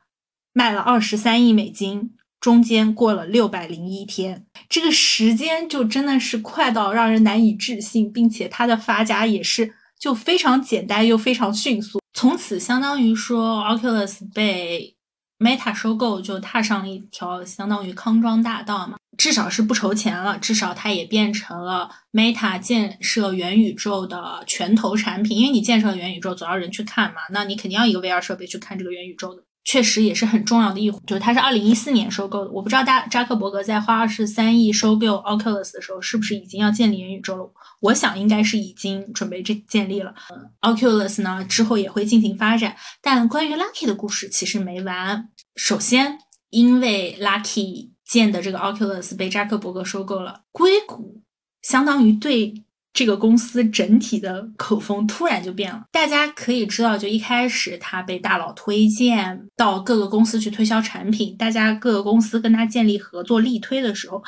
[0.54, 12.00] 卖了二十三亿美金，中间过了六百零一天，这个时间就真的是快到让人难以置信，并且它的发家也是就非常简单又非常迅速。
[12.12, 14.94] 从此，相当于说 Oculus 被
[15.40, 25.36] Meta 收购，就踏上了一条相当于康庄大道嘛，至少是不愁钱了，至少它也变成了 Meta 建设元宇宙的拳头产品。
[25.36, 29.42] 因为你建设元宇宙，总要人去看嘛，那你肯定要一个 VR 设备去看这个元宇宙的。
[29.64, 32.50] 确实也是很重要的一环，就是它是二零一四年收购的。
[32.50, 37.50] 我不知道大扎克伯格在花二十三亿收购 Oculus 的时候，是不是已经要建立元宇宙了？
[37.80, 40.14] 我想应该是已经准备这建立了。
[40.60, 45.30] Oculus 呢之后也会进行发展，但关于 Lucky 的故事其实没完。
[45.56, 46.18] 首先，
[46.50, 51.22] 因为 Lucky 建的这个 Oculus 被扎克伯格收购了，硅谷
[51.62, 52.52] 相当于对。
[52.94, 55.82] 这个公司整体的口风突然就变了。
[55.90, 64.22] 大家可以知道，就一开始他被大佬推荐到各个公司去推销产品，大家各个公司跟他建立合作力推的时候，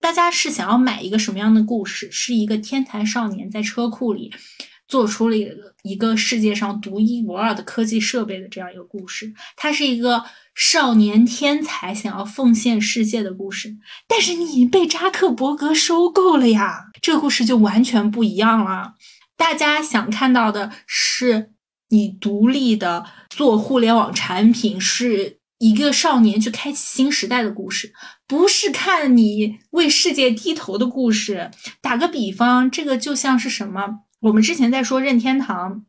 [0.00, 2.10] 大家是想要买一个什么样的故事？
[2.10, 4.32] 是一个天才少年在车库里
[4.88, 9.32] 做出了一个一个世界上独一无二的科技设备的这样一个故事。
[9.56, 10.24] 它是一个。
[10.54, 13.74] 少年天才想要奉献世界的故事，
[14.06, 18.92] 但是你被扎克伯格收购了呀，这个故事就完全不一样了。
[19.34, 21.52] 大家想看到的是
[21.88, 27.94] 你独立的做互联网产品，是一个少年去开启新时代的故事，
[28.28, 31.50] 不是看你为世界低头的故事。
[31.80, 34.00] 打个比方，这个就像是什么？
[34.22, 35.84] 我们之前在说任天堂。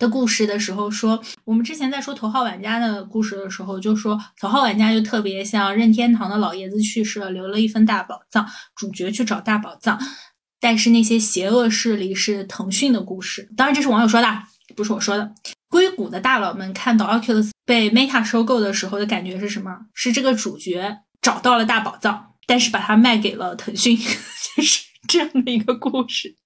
[0.00, 9.96] 的故事的时候说，我们之前在说头号玩家的故事的时候，就说头号玩家就特别像任天堂的老爷子去世了，留了一份大宝藏，主角去找大宝藏，
[10.58, 13.48] 但是那些邪恶势力是腾讯的故事。
[13.56, 14.42] 当然这是网友说的，
[14.74, 15.32] 不是我说的。
[15.68, 19.70] 硅谷的大佬们看到 Oculus 被 Meta 收购的时候的感觉是什么？
[19.94, 23.96] 是这个主角找到了大宝藏，但是把它卖给了腾讯，
[24.56, 26.36] 就是 这样的一个故事，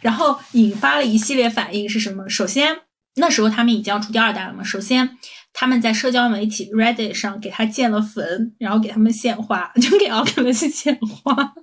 [0.00, 2.28] 然后引发了一系列反应是什么？
[2.28, 2.76] 首先，
[3.16, 4.62] 那时候他们已经要出第二代了嘛。
[4.62, 5.16] 首先，
[5.52, 11.54] 他们在社交媒体 Reddit 上给他建了坟，然后给他们献花，就给奥特曼去献花。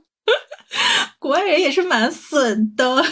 [1.20, 3.06] 国外人也是蛮损的。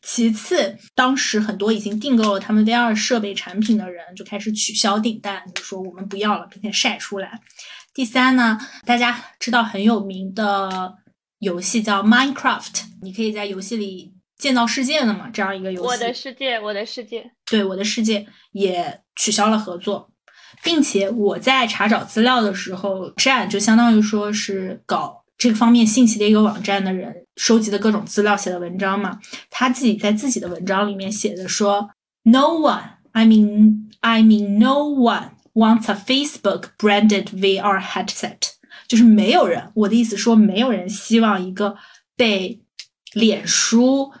[0.00, 7.40] 其次，当时很多已经订购了他们 VR 设备产品的人就开始取消订单，就说我们不要了，并且晒出来。
[7.92, 10.94] 第三呢，大家知道很有名的
[11.38, 15.88] 游戏叫 Minecraft，你可以在游戏里建造世界的嘛，这样一个游戏。
[15.88, 17.30] 我的世界，我的世界。
[17.44, 20.10] 对，我的世界也取消了合作，
[20.62, 25.24] 并且我在查找资料的时候，站就相当于说是搞。
[25.38, 29.20] 这个方面信息的一个网站的人收集的各种资料写的文章嘛，
[29.50, 31.90] 他自己在自己的文章里面写的说
[32.22, 38.52] ，No one, I mean, I mean, no one wants a Facebook branded VR headset，
[38.88, 41.76] 就是没有人，我的意思说，没有人希望一个
[42.16, 42.62] 被
[43.12, 44.12] 脸书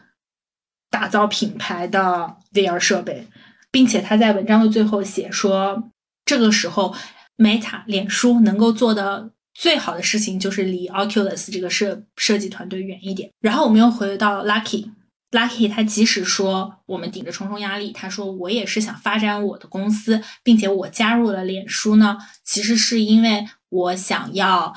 [0.90, 3.26] 打造品牌的 VR 设备，
[3.70, 5.90] 并且他在文章的最后写说，
[6.24, 6.94] 这个时候
[7.36, 9.30] Meta 脸书能够做的。
[9.58, 13.30] 最好的事情就是离 Oculus 这个设设计团队远一点。
[13.40, 24.74] 然后我们又回到 Lucky，Lucky 他即使说我们顶着重重压力，他说我也是想发展我的公司，并且我加入了脸书呢，其实是因为我想要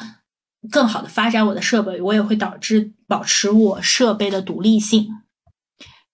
[0.71, 5.07] 更好的发展我的设备，我也会导致保持我设备的独立性。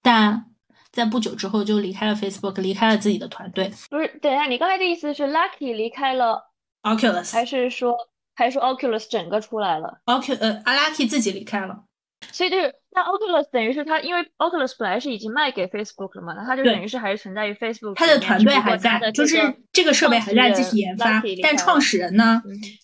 [0.02, 0.46] 但
[0.92, 3.72] 在不久之后就离开了 Facebook，离开了自己的团队。
[3.90, 6.52] 不是，等一下，你刚才的意思是 Lucky 离开了
[6.84, 7.96] Oculus，还是说？
[8.38, 11.85] 还是说 Oculus 整个出来了，Oculus 呃阿拉 k 自己离开了，
[12.32, 17.96] 所以就是那 Oculus 等于是他，因为 Oculus 本来是已经卖给 Facebook 了嘛，那他就等于是还是存在于 Facebook。
[17.96, 19.38] 他的团队还在，就是
[19.72, 22.42] 这个设备还在继续研发，但创始人呢，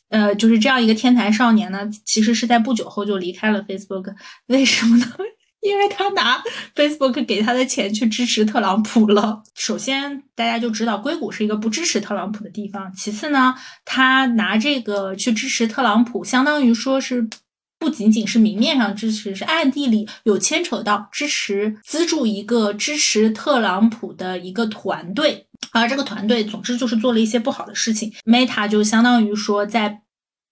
[0.10, 4.14] 呃，就是这样一个天才少年呢，其实是在不久后就离开了 Facebook，
[4.48, 5.06] 为什么呢？
[5.62, 6.42] 因为他拿
[6.74, 9.44] Facebook 给他的钱去支持特朗普了。
[9.54, 12.92] 首先，大家就知道硅谷是一个不支持特朗普的地方。
[12.94, 13.54] 其次呢，
[13.86, 17.30] 他拿这个去支持特朗普，相当于说是
[17.82, 25.48] 不仅仅是明面上支持，是暗地里有牵扯到支持、资助一个支持特朗普的一个团队。
[25.72, 28.14] 而这个团队，总之就是做了一些不好的事情。
[28.26, 30.04] Meta 就相当于说在。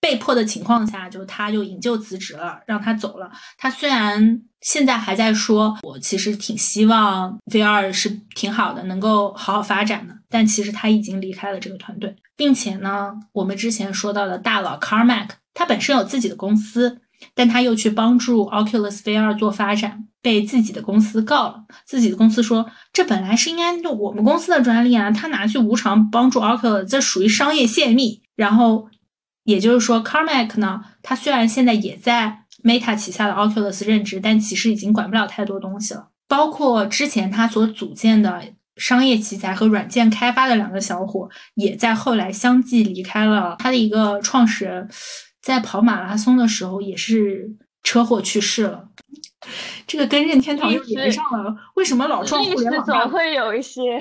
[0.02, 3.30] 被迫的情况下，就他就引咎辞职了，让他走了。
[3.58, 17.02] 他虽然现在还在说，我其实挺希望 VR 是挺好的，能够好好发展的，但其实他已经离开了这个团队，并且呢，我们之前说到的大佬 Carmack，他本身有自己的公司，
[17.40, 21.64] 但他又去帮助 Oculus VR 做发展，被自己的公司告了。
[21.86, 28.22] 自己的公司说，这本来是应该我们公司的专利啊，他拿去无偿帮助 Oculus，这属于商业泄密。
[28.36, 28.90] 然后。
[29.46, 36.10] 也就是说，Carmack 呢，他虽然现在也在 Meta 旗下的 Oculus 任职，但其实已经管不了太多东西了。
[36.28, 38.44] 包括之前他所组建的
[38.76, 43.56] 商业奇才和软件开发的两个小伙，也在后来相继离开了。
[43.58, 44.88] 他的一个创始人，
[45.50, 47.50] 在跑马拉松的时候也是
[47.82, 48.88] 车祸去世了。
[49.88, 51.56] 这个跟任天堂又连上了。
[51.74, 52.86] 为什么老撞互联网？
[52.86, 54.00] 总会有一些。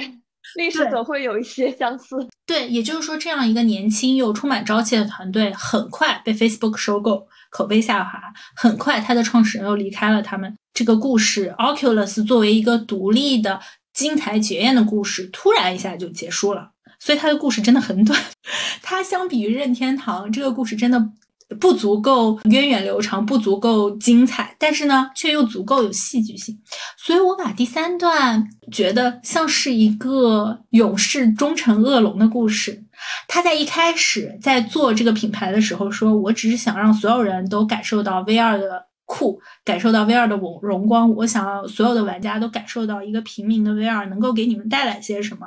[0.56, 2.16] 历史总会有一些相似。
[2.44, 8.20] 对，也就是说，这样一个年轻又充满朝气的团队，很快被 Facebook 收购，口碑下滑。
[8.54, 10.54] 很快，他的创始人又离开了他们。
[10.74, 13.58] 这个故事，Oculus 作为一个独立的、
[13.94, 16.72] 精彩绝艳的故事，突然一下就结束了。
[17.00, 18.22] 所以，他的故事真的很短。
[18.82, 21.10] 他相比于任天堂，这个故事真的。
[21.58, 26.58] 不足够源远流长，不足够精彩，但是呢，却又足够有戏剧性。
[26.98, 32.84] 所以我把第三段觉得像是一个勇士终成恶龙的故事。
[33.26, 41.08] 他在一开始在做这个品牌的时候说：“我只是想让所有人都感受到 VR 的酷，感受到 VR 的荣荣光。
[41.14, 45.46] 我想要所有的玩家都感受到一个平民的 VR 能够给你们带来些什么。”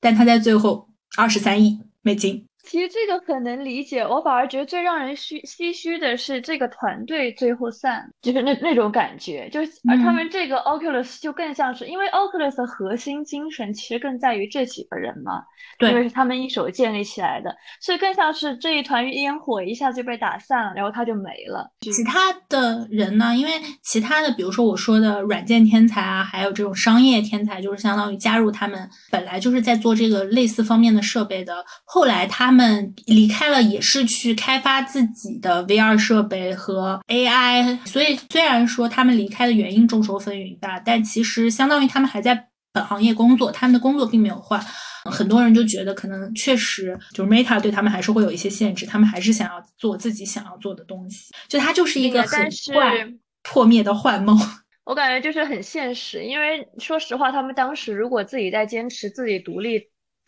[0.00, 2.47] 但他在最后二十三亿美金。
[2.68, 15.42] 其实这个很能理解，我反而觉得最让人虚唏嘘的是这个团队最后散，就是那那种感觉，就是而他们这个 Oculus 就更像是，因为 Oculus 的核心精神其实更在于这几个人嘛，
[15.78, 21.66] 对，因为是他们一手建立起来的，所以更像是这一团烟火一下就被打散了，然后他就没了。
[21.80, 23.34] 其他的人呢？
[23.34, 23.52] 因为
[23.82, 32.57] 其他的，比如说我说的软件天才啊，还有这种商业天才，就是相当于加入他们本来就是在做这个类似方面的设备的，后来他们。
[32.58, 37.78] 们离开了，也是去开发自己的 VR 设备和 AI。
[37.86, 44.60] 所以虽然说他们离开的原因众说纷纭吧，但其实相当于他们还在本行业工作，他们的工作并没有换。
[45.04, 51.32] 很多人就觉得，可能确实就是 Meta 对他们还是会有一些限制，他们还是想要做自己想要做的东西。
[51.48, 53.06] 就它就是一个很快
[53.42, 54.36] 破灭的幻梦。
[54.84, 59.80] 我感觉就是很现实，因为说实话，他们当时如果自己在坚持自己独立。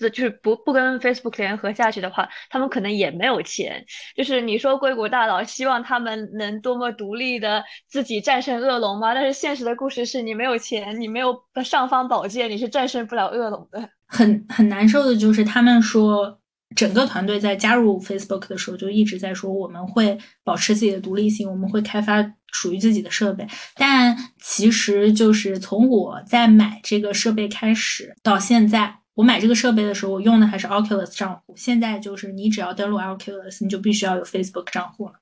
[0.09, 3.85] 就是不不跟 Facebook 联合下去的话，他们可能也没有钱。
[4.17, 9.13] 就是你说硅谷大佬希望他们能多么独立的自己战胜恶龙吗？
[9.13, 13.91] 但是现实的故事是你没有钱，你没有尚方宝剑，你是战胜不了恶龙的。
[14.07, 16.41] 很很难受的就是他们说，
[16.75, 22.23] 整个团队在加入 Facebook 的时候就一直在说，我们会保持自己的独立性，我们会开发
[22.53, 23.47] 属于自己的设备。
[23.75, 28.97] 但其实就是从我在买这个设备开始到现在。
[29.21, 31.53] 我买这个设备的时候，我用的还是 Oculus 账户。
[31.55, 35.13] 现在就是你只要登录 Oculus，你就必须要有 Facebook 账户了。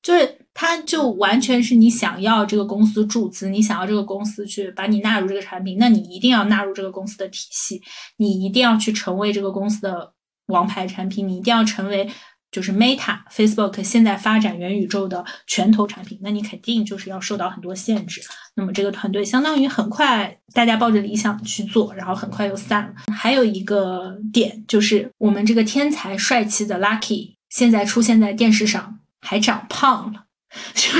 [0.00, 7.82] 就是它就完全是你想要这个公司注资，你想要这个公司去把你纳入这个产品，那你一定要纳入这个公司的体系，
[8.16, 10.14] 你一定要去成为这个公司的
[10.46, 12.08] 王牌产品，你一定要成为。
[12.52, 18.22] 就是 Meta Facebook 现在发展元宇宙的拳头产品，那你肯定就是要受到很多限制。
[18.54, 22.94] 那么这个团队相当于很快，大家抱着理想去做，然后很快又散了。
[23.12, 30.26] 还有一个点就是，我们这个天才帅气的 Lucky 现在出现在电视上，还长胖了。
[30.74, 30.98] 这是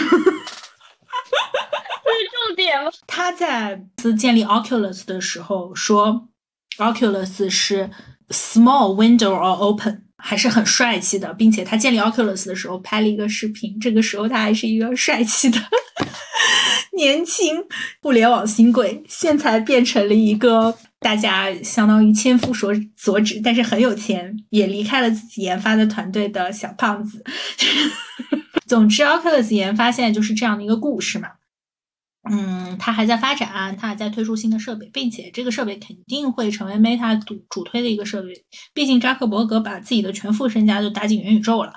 [2.48, 2.90] 重点吗？
[3.06, 3.84] 他在
[4.18, 6.28] 建立 Oculus 的时候说
[6.78, 7.90] ，Oculus 是
[8.30, 10.06] Small Window or Open。
[10.24, 15.58] 还是很帅气的，并且他建立 Oculus 的时候拍了一个视频，这个时候他还是一个帅气的
[16.96, 17.56] 年轻
[18.00, 27.24] 互联网新贵，现在变成了一个大家相当于千夫所所指，但是很有钱，也离开了自己研发的团队的小胖子。
[28.66, 31.28] 总之，Oculus 研发现在就是这样的一个故事嘛。
[32.30, 38.44] 嗯，它还在发展，它还在推出新的设备，并且这个设备肯定会成为 Meta 主主推的一个设备。
[38.72, 41.72] 毕竟扎克伯格把自己的全副身家都搭进元宇宙了，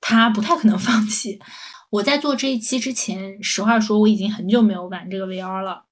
[0.00, 1.38] 他不太可能 放弃。
[1.90, 5.84] 我在做这一期之前，实话说我已经很久没有玩这个 VR 了。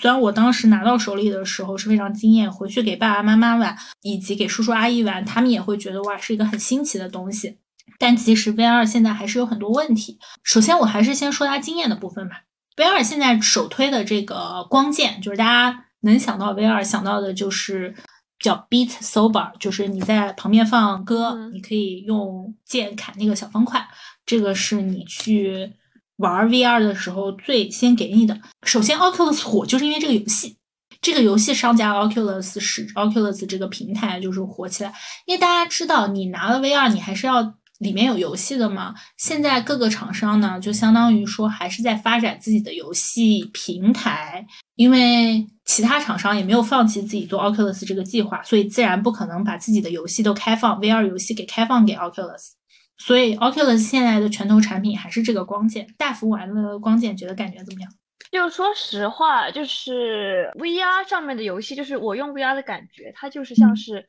[0.00, 7.58] 虽然我当时拿到手里的时候是非常惊艳，回去给爸爸妈妈玩，以及给叔叔阿姨玩，他们也会觉得哇是一个很新奇的东西。
[7.98, 10.18] 但其实 VR 现在还是有很多问题。
[10.44, 12.42] 首先，我还是先说它惊艳的部分吧。
[12.80, 17.94] VR 现在首推的这个光剑，就是大家能想到 VR 想到的就是
[18.38, 23.86] 叫 Beat Sober，就是你在旁边放歌，你可以用剑砍那个小方块。
[24.24, 25.70] 这个是你去
[26.16, 28.40] 玩 VR 的时候最先给你的。
[28.62, 30.56] 首先，Oculus 火就是因为这个游戏，
[31.02, 34.94] 这个游戏商家 Oculus 使 Oculus 这个平台就是火起来，
[35.26, 37.56] 因为大家知道你拿了 VR，你还是要。
[37.80, 38.94] 里面有游戏的吗？
[39.16, 52.50] 现在各个厂商呢，就相当于说还是在发展自己的游戏平台，因为其他厂商也没有放弃自己做 Oculus 这个计划，所以自然不可能把自己的游戏都开放 VR 游戏给开放给 Oculus。
[52.98, 55.86] 所以 Oculus 现在的拳头产品还是这个光剑。
[55.96, 57.90] 大福玩了光剑，觉得感觉怎么样？
[58.30, 64.06] 就说实话，就是 VR 上面的游戏，就是我用 VR 的感觉，它就是像是。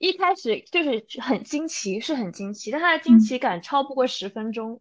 [0.00, 4.80] 一开始就是很惊奇，是很惊奇，但它的惊奇感超不过十分钟，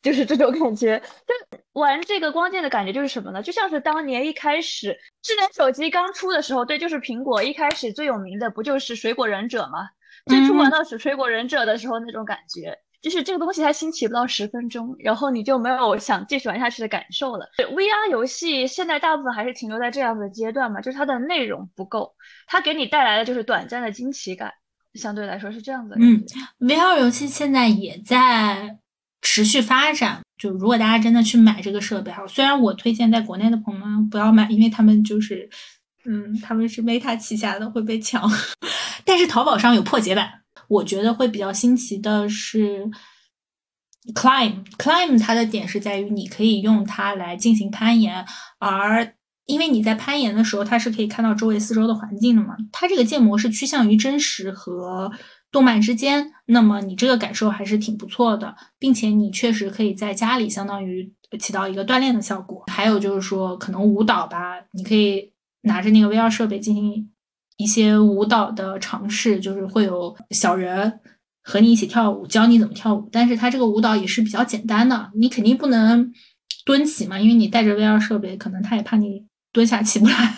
[0.00, 0.96] 就是这种感觉。
[1.26, 3.42] 就玩这个光剑的感觉就是什么呢？
[3.42, 9.88] 就像是当年一开始智能手机刚出的时候，对，就是苹果一开始最有名的不就是水果忍者吗？
[10.26, 17.48] 最初玩到是水果忍者的时候那种感觉，就是这个东西它兴起不到十分钟，然后你就没有想继续玩下去的感受了。
[17.56, 22.14] VR 游戏现在大部分还是停留在这样的阶段嘛，就是它的内容不够，
[22.46, 24.52] 它给你带来的就是短暂的惊奇感。
[24.94, 25.94] 相对来说是这样子。
[25.98, 26.24] 嗯
[26.58, 28.78] ，VR 游戏现在也在
[29.22, 30.20] 持续发展。
[30.38, 35.48] 就如果大家真的去买这个设备哈，虽然我推荐在国内的朋友们不要买，因为他们就是，
[36.06, 38.22] 嗯，他们是 Meta 旗下的会被抢。
[39.04, 42.90] 但是淘宝上有破解版，我觉得会比较新奇的是
[44.14, 44.64] Climb。
[44.78, 48.24] Climb 它的点是在于你可以用它来进行攀岩，
[48.58, 49.14] 而
[49.50, 52.56] 因为你在攀岩的时候，它是可以看到周围四周的环境的嘛。
[52.72, 55.10] 它这个建模是趋向于真实和
[55.50, 62.64] 动漫之间，那么你这个感受还是挺不错的，并且你确实可以在家里相当于起到一个锻炼的效果。
[62.68, 65.32] 还有就是说，可能舞蹈吧，你可以
[65.62, 67.10] 拿着那个 VR 设备进行
[67.56, 71.00] 一些舞蹈的尝试，就是会有小人
[71.42, 73.08] 和你一起跳舞，教你怎么跳舞。
[73.10, 76.12] 但是它这个舞蹈也是比较简单的，你肯定不能
[76.64, 79.26] 蹲起嘛，因为你带着 VR 设备，可能他也怕你。
[79.52, 80.34] 蹲下起不来，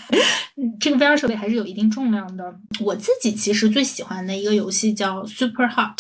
[0.80, 2.54] 这个 VR 设备还是有一定重量的。
[2.80, 5.98] 我自己其实最喜欢的一个游戏叫 Super Hot，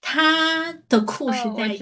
[0.00, 1.78] 它的酷是在于，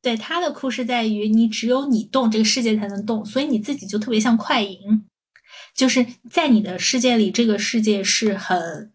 [0.00, 4.78] 对它的酷是在于你只有你动，这个世界才能动，所以你自己就特别像快银，
[5.74, 8.92] 就是在你的世界里，这个世界是很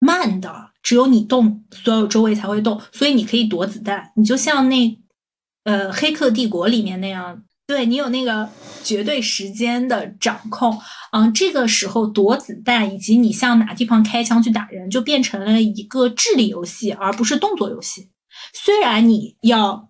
[0.00, 4.98] 慢的，只有你动，所有周围才会动，所以你可以躲子弹，你就像那
[5.62, 7.44] 呃《黑客帝国》里面那样。
[7.66, 8.48] 对你有那个
[8.84, 18.08] 绝对时间的掌控，嗯，这个时候躲子弹以及你向哪地方开枪去打人，就变成了一个智力游戏，而不是动作游戏。
[18.52, 19.88] 虽然你要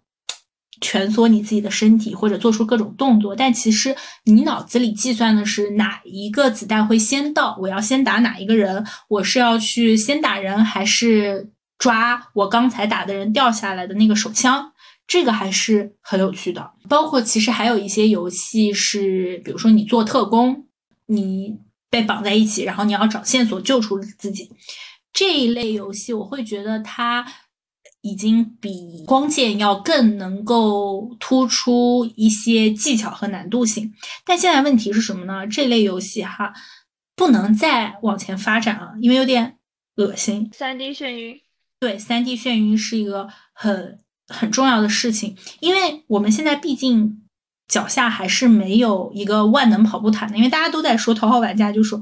[0.80, 14.72] 蜷缩你自己的身体或者做出各种动作，但其实你脑子里计算的是哪一个子弹会先到，我要先打哪一个人，我是要去先打人还是抓我刚才打的人掉下来的那个手枪。
[15.06, 20.66] 这个还是很有趣的，包括其实还有一些游戏是，比如说你做特工，
[21.06, 24.50] 你被绑在一起，然后你要找线索救出自己。
[25.12, 27.24] 这一类游戏，我会觉得它
[28.00, 33.94] 已经比光剑要更能够突出一些技巧和难度性。
[34.24, 35.46] 但现在问题是什么呢？
[35.46, 36.52] 这类游戏哈
[37.14, 39.56] 不能再往前发展了，因为有点
[39.94, 40.50] 恶心。
[40.52, 41.40] 三 D 眩晕，
[41.78, 44.00] 对，三 D 眩晕是一个很。
[44.28, 47.22] 很重要的事情，因为我们现在毕竟
[47.68, 52.00] 脚下还是没有一个万能跑步毯的，因为大家都在说头号玩家，就说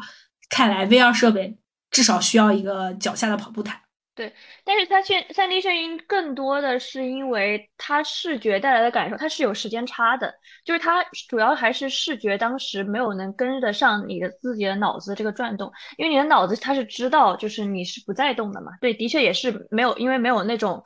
[0.49, 1.59] 看来 VR 设备
[1.91, 3.81] 至少需要一个脚下的跑步毯。
[4.15, 4.33] 对，
[4.65, 10.33] 但是它眩三 D 眩晕更多的是因为它视觉带来的感受，它是有时间差的，
[10.65, 18.71] 就是它主要还是视觉当时没有能跟得上你的自己的脑子这个转动，因为你的脑子它是知道就是你是不在动的嘛。
[18.81, 20.83] 对，的确也是没有，因为没有那种。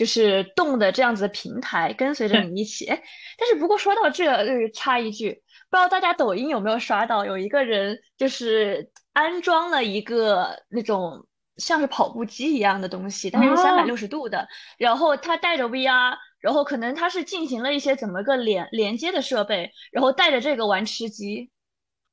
[0.00, 3.02] 就是动的这样子的平台跟随着你一起，哎，
[3.36, 5.30] 但是不过说到这，就是插一句，
[5.68, 11.22] 不知道大家抖音有没有刷到，有一个人就是安装了一个那种
[11.58, 14.48] 像是跑步机一样的东西，但是三百六十度的，
[14.78, 21.50] 然后他带着 VR，然后可能他是进行了一些怎么个连连接的设备，然后带着这个玩吃鸡，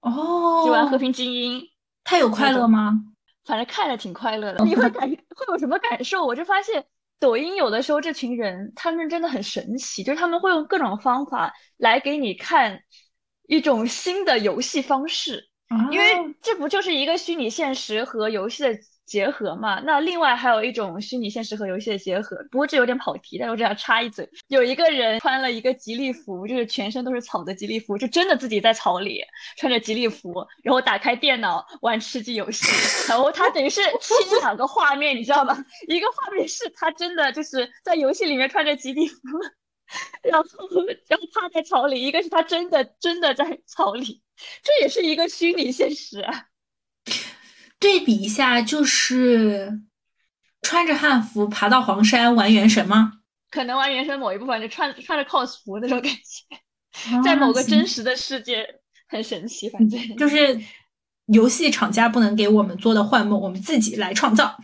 [0.02, 1.62] 哦，就玩和平精英，
[2.04, 3.00] 他有快乐吗？
[3.46, 6.26] 反正看着挺快乐的，你会感会有什么感受？
[6.26, 6.86] 我就发现。
[7.20, 12.80] 抖音有的时候这群人，他们真的很神奇，就是他们会用各种方法来给你看
[13.48, 15.50] 一种新的游戏方式，
[15.92, 18.78] 因为这不就是一个虚拟现实和游戏的。
[19.08, 29.24] 结合嘛，那另外还有一种虚拟现实和游戏的结合，不过这有点跑题，但是我只想插一嘴，有一个人穿了一个吉利服，就是全身都是草的吉利服，就真的自己在草里
[29.56, 32.66] 穿着吉利服，然后打开电脑玩吃鸡游戏，
[33.08, 35.58] 然后他等于是切两个画面，你知道吗？
[35.88, 39.18] 一个画面是他真的就是在游戏里面穿着吉利服，
[40.22, 40.48] 然后
[41.08, 44.22] 然后趴在草里，一个是他真的真的在草里，
[44.62, 46.26] 这也是一个虚拟现实。
[47.80, 49.82] 对比一下，就是
[50.62, 53.14] 穿着汉服爬到黄山玩原神吗？
[53.50, 58.68] 可能玩原神某一部分就穿穿着 cos 服那种感觉，在某个真实的世界
[59.08, 59.70] 很神奇。
[59.70, 60.60] 反正就是
[61.28, 64.58] 游戏厂家不能给我们做的幻梦，我们自己来创造。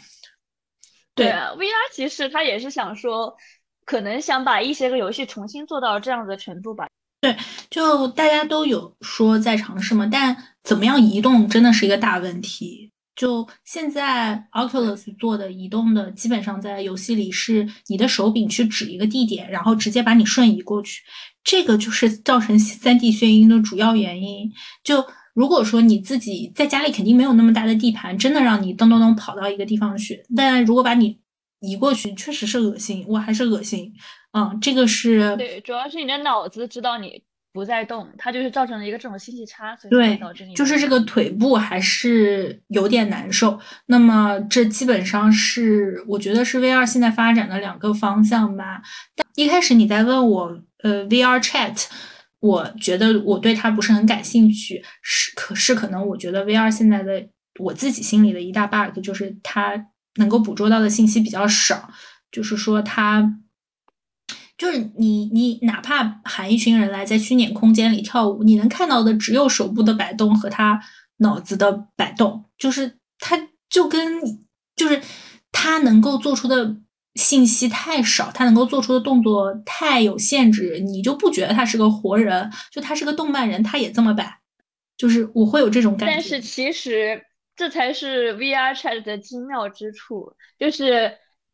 [1.16, 3.38] 对啊，VR 其实他也是想说，
[3.86, 6.88] 可能想把一些个游戏重新做到这样的程度吧。
[7.22, 7.38] 对，
[7.70, 12.92] 就大家都有说在尝试嘛，但怎么样移动真的是一个大问题。
[13.16, 21.02] 就现在，Oculus 做的移动的，基本上在游戏里是你的手柄去指一个地点，然后直接把你瞬移过去。
[21.44, 24.52] 这个就是造成三 D 眩晕的主要原因。
[24.84, 30.24] 就如果说你自己在家里肯定没有那么大的地盘，真的让你咚咚咚跑到一个地方去。
[30.36, 31.20] 但如果把你
[31.60, 33.94] 移过去，确实是恶心，我还是恶心。
[34.32, 37.22] 嗯，这个是对，主要是你的脑子知道你。
[37.54, 43.60] 不再动，它就是造成了一个这种信息差，所以导致你就是这个腿部还是有点难受。
[43.86, 48.82] 那么这基本上是我觉得是 VR 现在发展的两个方向吧。
[49.16, 51.86] 但一开始你在问我，呃，VR Chat，
[52.40, 54.84] 我觉得我对它不是很感兴趣。
[55.04, 57.24] 是，可是可能我觉得 VR 现在的
[57.60, 59.86] 我自己心里的一大 bug 就是它
[60.16, 61.88] 能够捕捉到的信息比较少，
[62.32, 63.40] 就是说它。
[64.64, 70.82] 就是你，你哪怕喊一群人来在虚拟空间里跳舞，你能看到的只有手部的摆动和他
[71.18, 72.46] 脑子的摆动。
[72.58, 74.22] 就是他就跟，
[74.78, 75.02] 就是
[75.52, 76.78] 他能够做出的
[77.16, 82.50] 信息太少，他能够做出的动作太有限制，你就不觉得他是个活人。
[82.72, 84.40] 就他是个动漫人，他也这么摆。
[84.96, 86.16] 就是我会有这种感觉。
[86.16, 87.22] 但是其实
[87.58, 91.12] 这才是 VR Chat 的精妙之处，就是。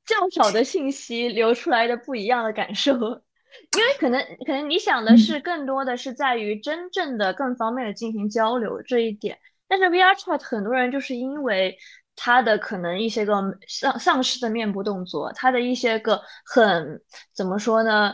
[0.10, 9.38] 较少的信息流出来的不一样的感受，因为可能可能你想的是更多的是在于真正的更方便的进行交流这一点，
[9.68, 11.78] 但是 VR Chat 很多人就是因为
[12.16, 17.01] 它的可能一些个丧丧失的面部动作，它的一些个很
[17.34, 18.14] 怎么说呢？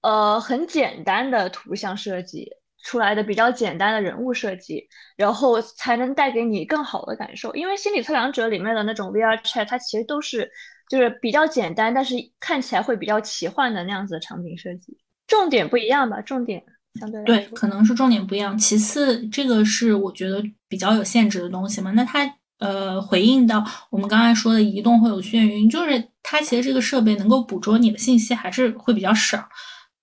[0.00, 2.50] 呃，很简单的图像设计
[2.82, 7.54] 出来的比较简单的人物设计，然后才能带给你更好的感受。
[7.54, 10.50] 因为心理测量者里面的那种 VR Chat，它其实都是。
[10.92, 14.94] 就是比较简单，但是看起来会比较奇幻的那样子的场景设计，
[15.26, 16.20] 重点不一样吧？
[16.20, 16.62] 重点
[17.00, 18.58] 相对来对，可能是重点不一样。
[18.58, 21.90] 其次，这个是我觉得比较有限制的东西嘛。
[21.92, 29.48] 那它呃回应到我们刚才说的移动会有眩晕，就是它其实这个设备能够捕捉你的信息还是会比较少。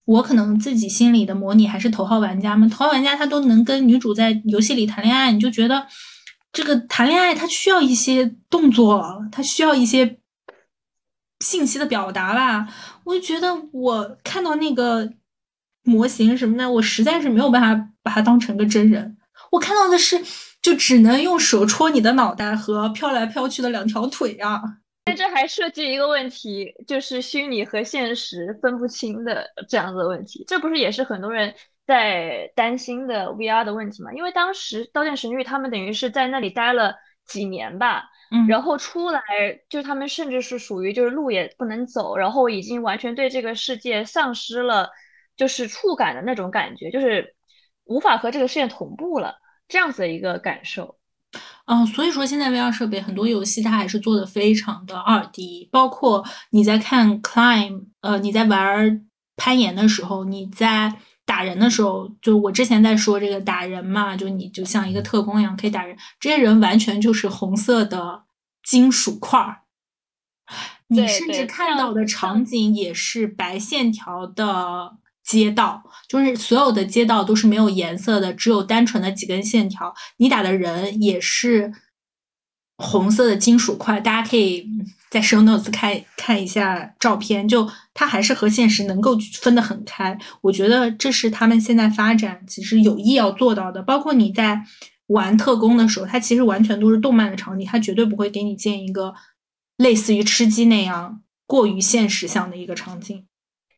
[0.06, 5.86] 我可能自己心里的模拟还是头号玩家嘛，头号玩家他都能跟女主在游戏里谈恋爱，你就觉得
[6.52, 10.18] 这个谈恋爱它需要一些动作，它需要一些
[11.40, 12.68] 信息的表达吧。
[13.04, 15.10] 我就觉得我看到那个
[15.84, 19.18] 模型什么的，我实在是没有办法把它当成个真人。
[19.52, 20.22] 我看到的是，
[20.62, 24.62] 就只能用手戳你的脑袋和飘来飘去的两条腿啊。
[25.06, 30.44] 但这还涉及一个问题，就是虚拟和现实分不清的这样子的问题。
[30.48, 31.52] 这不是也是很多人
[31.88, 34.14] 在担心的 VR 的问题吗？
[34.14, 36.94] 因为当时《刀剑神域》他们等于是在那里待了
[37.26, 39.22] 几年吧，嗯，然后出来，
[39.70, 44.90] 就是他们甚至是属于就是路也不能走，然后已经完全对这个世界丧失了
[45.36, 47.36] 就是触感的那种感觉，就是
[47.86, 49.36] 无法和这个世界同步了，
[49.68, 50.98] 这样子的一个感受。
[51.66, 59.08] 嗯，所以说现在 VR 设备很多游戏它还是做的非常的二 D，包括你在看 Climb，呃，你在玩
[59.38, 60.94] 攀岩的时候，你在
[61.30, 68.24] 打人的时候，就我之前在说这个打人嘛，就你就像一个特工一样可以打人，这些人完全就是红色的
[68.64, 69.62] 金属块儿，
[70.88, 79.94] 你甚至看到的场景也是白线条的街道，就是所有的街道都是没有颜色的，只有单纯的几根线条。
[80.18, 81.72] 你打的人也是
[82.78, 84.68] 红色的金属块，大家可以
[85.10, 90.18] 在 show notes 看看一下照片，就它还是和现实能够分得很开。
[90.42, 94.64] 我觉得这是他们现在发展其实有意要做到的，包括你在
[95.08, 99.14] 玩特工的时候，它其实完全都是动漫的场景，它绝对不会给你建一个
[99.78, 103.26] 类似于吃鸡那样过于现实向的一个场景。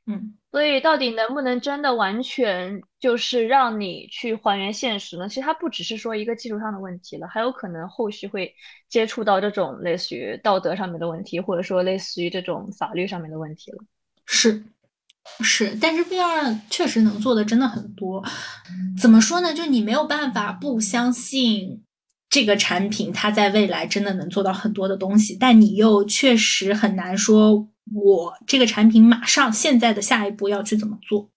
[0.05, 0.33] 嗯。
[0.51, 5.29] 所以到底能不能真的完全就是让你去还原现实呢？
[5.29, 8.53] 其实它不只是说一个技术上的问题了，还有可能后续会
[8.89, 13.77] 接触到这种类似于道德上面的问题，或者说类似于这种法律上面的问题了。
[14.25, 14.61] 是
[15.41, 18.21] 是，但是 VR 确实能做的真的很多。
[18.99, 19.53] 怎么说呢？
[19.53, 21.83] 就你没有办法不相信
[22.29, 31.29] 这个产品，它在未来真的能做到很多的东西，但你又确实很难说，我这个产品马上现在的下一步要去怎么做。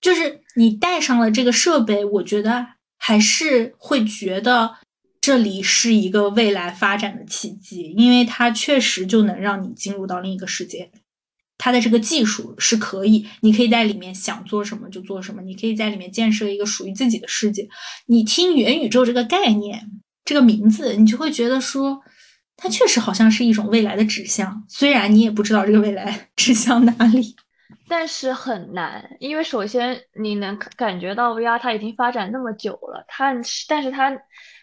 [0.00, 4.76] 就是你带上了这个设备，我觉得还是会觉得
[5.20, 10.90] 这里是一个未来发展的契机，因为它确实就能让你进入到另一个世界。
[11.58, 17.68] 它的这个技术是可以，你可以在里面想做什么就做什么，你可以在里面建设一个属于自己的世界。
[18.06, 19.90] 你听元宇宙这个概念、
[20.24, 22.00] 这个名字，你就会觉得说，
[22.60, 27.34] 它确实好像是一种未来的指向，虽然你也不知道这个未来 指向哪里。
[27.88, 33.34] 但是很难，因为首先你能感觉到 VR 它已经发展那么久了，它
[33.66, 34.16] 但是它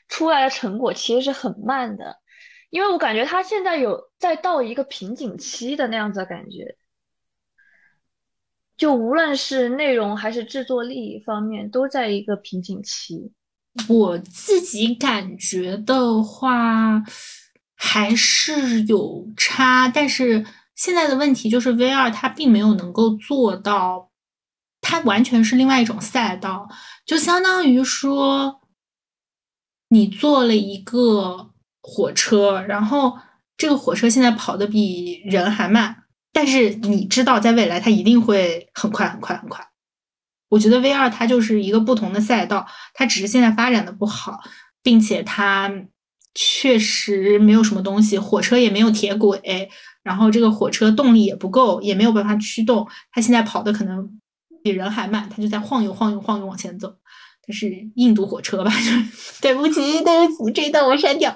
[0.07, 2.15] 出来的成果其实是很慢的，
[2.69, 6.77] 因为我感觉它现在有在到一个瓶颈期的那样子的感觉。
[8.77, 13.33] 就无论是内容还是制作力方面，都在一个瓶颈期。
[13.89, 17.03] 我自己感觉的话，
[17.79, 24.09] 还是有差，但是现在的问题就是 VR 它并没有能够做到，
[24.81, 26.67] 它完全是另外一种赛道，
[27.05, 28.61] 就相当于说，
[29.89, 31.51] 你坐了一个
[31.81, 33.19] 火车，然后
[33.55, 36.03] 这个火车现在跑得比人还慢。
[36.33, 39.67] 但是你知道，在未来它一定会很快很快很快。
[40.49, 44.39] 我觉得 VR 它就是一个不同的赛道，它只是现在发展的不好，
[44.81, 45.71] 并且它
[46.39, 49.67] 确实没有什么东西，火车也没有铁轨，
[50.03, 52.87] 然后这个火车动力也不够，也没有办法驱动。
[53.11, 54.07] 它现在跑的可能
[54.63, 56.95] 比人还慢，它就在晃悠晃悠晃悠往前走。
[57.41, 58.71] 它是印度火车吧？
[59.41, 61.35] 对不起，对不起，这一段我删掉。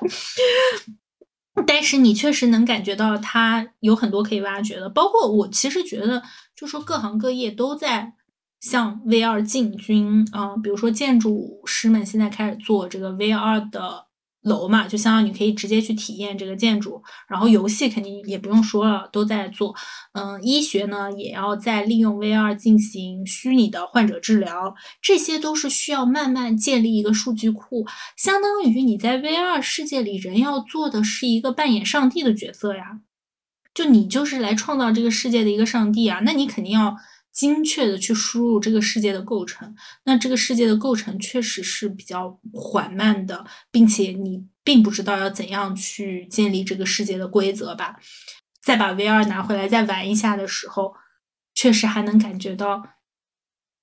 [1.65, 6.21] 但是你确实能感觉到它有很多可以挖掘的，包括我其实觉得，
[6.55, 8.13] 就说各行各业都在
[8.59, 14.05] 向 VR 进军啊、比如说建筑师们现在开始做这个 VR 的
[14.41, 19.75] 楼嘛，就相当于你可以直接去体验这个建筑，然后游戏肯定也不用说了，都在做。
[20.13, 27.85] 嗯，医学呢也要在利用 VR 进行虚拟的患者治疗，这些都是需要慢慢建立一个数据库，
[28.17, 32.99] 相当于你在 VR 世界里，人要做的是一个扮演上帝的角色呀，
[33.73, 36.95] 就你就是来创造这个世界的一个上帝啊，那你肯定要
[37.31, 47.99] 精确的去输入这个世界的构成，那这个世界的构成确实是比较缓慢的，并且你并不知道要怎样去建立这个世界的规则吧。
[48.61, 50.93] 再把 VR 拿回来再玩一下的时候，
[51.55, 52.83] 确实还能感觉到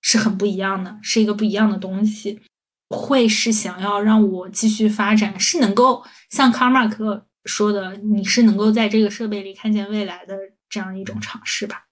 [0.00, 2.40] 是很不一样的，是一个不一样的东西，
[2.88, 10.36] 会是想要让我继续发展，是能够像卡马克说的，你是能够在这个设备里看见未来的
[10.68, 11.87] 这样一种尝试吧。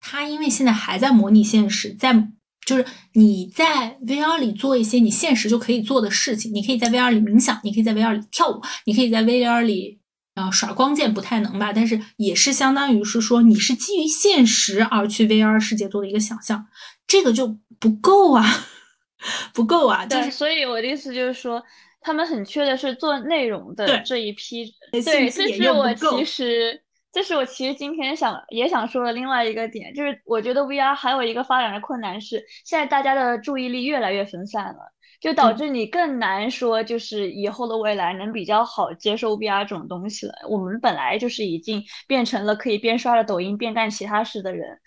[0.00, 2.28] 它因为现在还在模拟现实，在
[2.66, 2.84] 就是
[3.14, 9.98] 你在 VR 里做一些你现实就可以做的事情，你可以在 VR 里冥想，你可以在 VR 里跳舞，你可以在 VR 里
[10.34, 11.72] 呃耍光剑，不太能吧？
[11.72, 16.66] 但是也是相当于是说你是基于现实而去 VR 世界做的一个想象，
[17.06, 18.44] 这个就不够啊，
[19.52, 20.06] 不够啊！
[20.06, 21.62] 对，所以我的意思就是说，
[22.00, 24.72] 他们很缺的是做内容的这一批。
[24.92, 26.82] 对，这是我其实。
[27.12, 34.78] 这是我其实今天想也想说的另外一个点，就是我觉得 VR 还有一个发展的困难是，现在大家的注意力越来越分散了，
[35.20, 40.32] 就导致你更难说就是以后的未来能比较好接受 VR 这种东西了。
[40.48, 44.78] 我们本来就是已经变成了可以边刷着抖音边干其他事的人，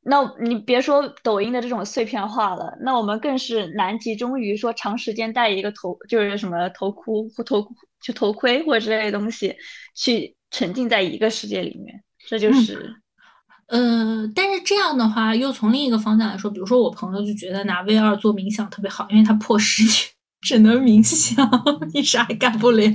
[0.00, 7.62] 那你别说抖音的这种碎片化了，那我们更是难集中于说长时间戴一个头就是什么头箍或头
[8.00, 9.54] 就头盔或者之类的东西
[9.94, 10.35] 去。
[10.56, 12.96] 沉浸在一个世界里面，这就是，
[13.66, 19.90] 呃，但是这样的话，又从另一个方向来说，比如说我朋友就觉得拿 VR 做冥想特别好，因为他迫使你
[20.40, 21.46] 只能冥想，
[21.92, 22.90] 你啥也干不了。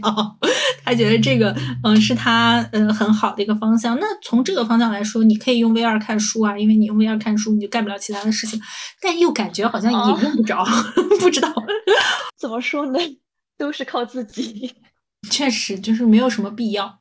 [0.84, 3.96] 他觉得这个，嗯，是他呃很好的一个方向。
[4.00, 8.60] 那从这个方向来说，你可以用 VR 看书啊，因为你用 VR 看书，你就干不了其他的事情，
[9.00, 10.66] 但又感觉好像也用不着，
[11.22, 11.54] 不知道
[12.40, 13.00] 怎么说呢？
[13.56, 14.74] 都是靠自己，
[15.30, 17.01] 确实就是没有什么必要。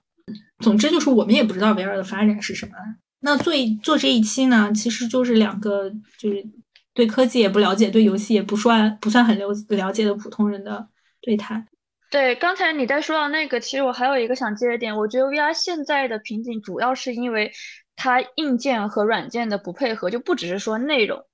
[0.58, 2.72] 总之就是我们也不知道 VR 的发展是什么。
[3.20, 3.52] 那做
[3.82, 6.44] 做这一期呢，其实就是两个就是
[6.94, 10.88] 对科技也不了解，对游戏也不算不算很了了解的普通人的
[11.20, 11.66] 对谈。
[12.10, 17.52] 对，刚才你在说到那个，其实我还有一个想接的点，我觉得 VR 现在的瓶颈主要是因为
[17.94, 21.24] 它硬件和软件的不配合，就不只是说内容。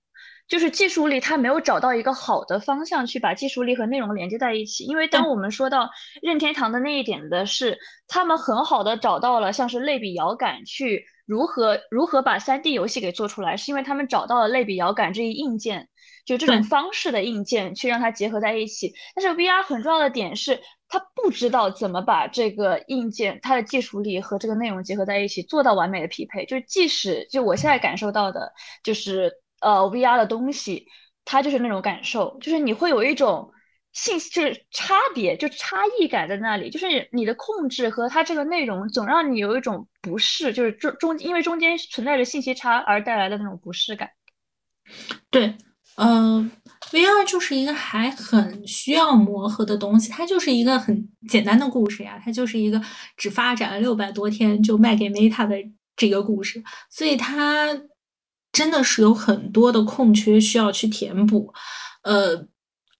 [0.48, 4.84] 就是技术力，它没有找到一个好的方向去把技术力和内容连接在一起。
[4.84, 5.90] 因为当我们说到
[6.22, 7.76] 任天堂的那一点的是，
[8.06, 15.88] 他们很好的找到了像是类比遥感去如何如何把 3D 游戏给做出来，是因为他们找到了类比遥感这一硬件，
[16.24, 18.92] 就这种方式的硬件去让它结合在一起。
[19.16, 26.46] 但是 VR 很重要的点是，它不知道怎么把这个硬件它的技术力和这个内容结合在一起，做到完美的匹配。
[26.46, 28.52] 就是即使就我现在感受到的，
[28.84, 29.32] 就是。
[29.60, 30.86] 呃，VR 的东西，
[31.24, 33.50] 它就是那种感受，就是你会有一种
[33.92, 44.10] 信息，就是差别，就差异感在那里，就是你的控制和它这个内容总让你有一种不适，就是中中因为中间存在着信息差而带来的那种不适感。
[45.30, 45.56] 对，
[45.96, 46.50] 嗯
[46.92, 52.80] ，VR 就是一个还很需要磨合的东西，它就是一个很简单的故事呀，它就是一个
[53.16, 55.56] 只发展了六百多天就卖给 Meta 的
[55.96, 57.68] 这个故事，所以它。
[58.56, 61.52] 真的是有很多的空缺需要去填补，
[62.04, 62.46] 呃，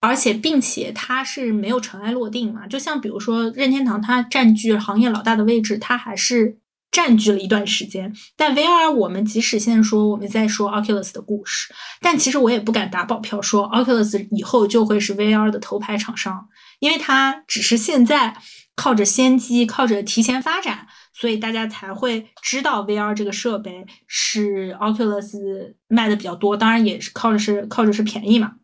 [0.01, 2.67] 而且并且它是没有尘埃落定嘛。
[2.67, 6.59] 就像比如说任天堂，它占据行业老大的位置，它还是
[6.93, 8.15] 占据了一段时间。
[8.37, 16.47] 但 VR，我们即使现在说我们在说 Oculus 的故事，但其实我也不敢打保票说 Oculus 以后就会是 VR 的头牌厂商，
[16.81, 18.37] 因为它只是现在
[18.75, 20.87] 靠着先机，靠着提前发展。
[21.19, 28.57] 所以大家才会知道 VR 这个设备是 Oculus 卖的比较多，当然也是靠着是靠着是便宜嘛。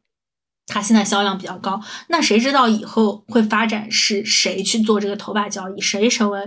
[0.67, 6.41] 它现在销量比较高，那谁知道以后会发展是谁去做这个头把交椅，谁成为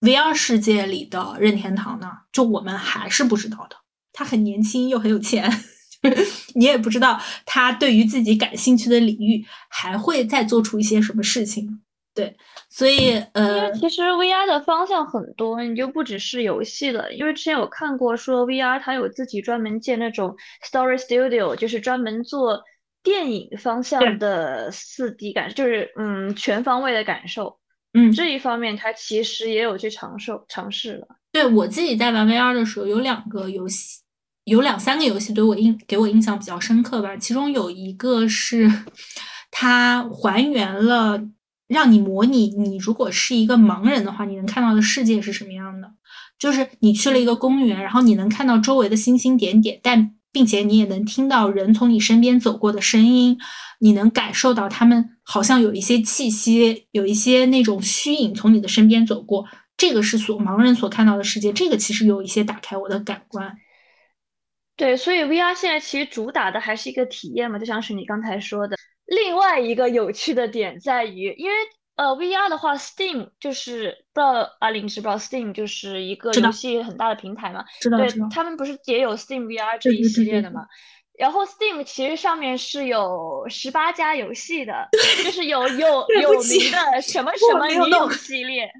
[0.00, 2.08] VR 世界里的任天堂呢？
[2.32, 3.76] 就我们还是不知道的。
[4.12, 5.52] 他很年轻又很有钱，
[6.54, 11.82] 你也不知道他对于自己感兴趣的领域还会再做出一些什么事情。
[12.14, 12.36] 对。
[12.68, 17.12] 所以，呃，因为其实 VR 的方向很多，你就不只是游戏了。
[17.12, 20.34] 因为之前有看过说 VR 它有自己专门建那种
[20.70, 22.60] Story Studio，就是专门做
[23.02, 27.58] 电影方向的四 D 感，就是嗯全方位的感受。
[27.92, 31.08] 嗯，这一方面它其实也有去尝试尝试了。
[31.32, 34.00] 对我自己在玩 VR 的时候，有两个游戏，
[34.44, 37.16] 有两三个游戏对我印给我印象比较深刻吧。
[37.16, 38.68] 其中有一个是
[39.50, 41.20] 它还原了。
[41.70, 45.88] 让你模拟，你如果是一个盲人的话，你能看到的世界是什么样的？
[46.36, 53.38] 就是你去了一个公园，然后你能看到周围的星星点点，但并且你也能听到人从你身边走过的声音，
[53.78, 59.46] 你能感受到他们好像有一些气息，有一些那种虚影从你的身边走过。
[59.76, 63.56] 这个是所盲人所看到的世界，这个其实有一些打开我的感官。
[64.76, 68.76] 对，所以 VR 现在其实主打的还是一个体验嘛，就像是你刚才说的。
[69.10, 71.56] 另外一个有趣的点在于，因为
[71.96, 80.60] 呃，VR 的话，Steam 就是不知道阿林知不知道，Steam 就是一个游戏很大的平台嘛，知道，对他们不是也有 Steam VR 这一系列的嘛？
[81.18, 84.88] 然后 Steam 其实上面是有十八家游戏的，
[85.24, 88.70] 就是有有有名的什么什么女友系列。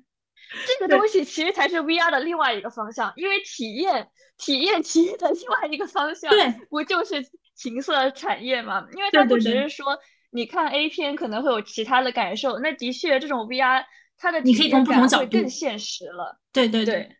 [0.66, 4.08] 这个东西其实才是 VR 的另外一个方向，因为体验
[4.38, 6.32] 体验其实的另外一个方向，
[6.70, 7.16] 不就是
[7.54, 8.86] 情色产业嘛？
[8.96, 9.98] 因为它不只是说
[10.30, 13.84] 你看 A 片可能会有其他的感受，那的确这种 VR
[14.16, 16.40] 它的你可以从不同角度更现实了。
[16.52, 17.16] 对对对。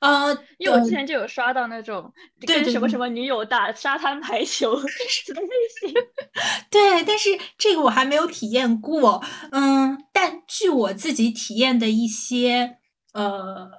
[0.00, 2.12] 呃，因为我之前就有刷到那种
[2.44, 4.90] 跟什么什么女友打沙滩排球的类
[5.80, 5.94] 型，
[6.68, 12.78] 对，但是这个我还没有体验过，嗯，但据我自己体验的一些
[13.12, 13.70] 呃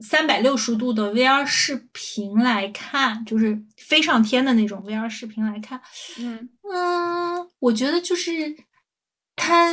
[0.00, 5.80] 三百六十度的 VR 视频来看，就是飞上天的那种 VR 视频来看，
[6.18, 8.56] 嗯嗯，我觉得就是
[9.36, 9.72] 它。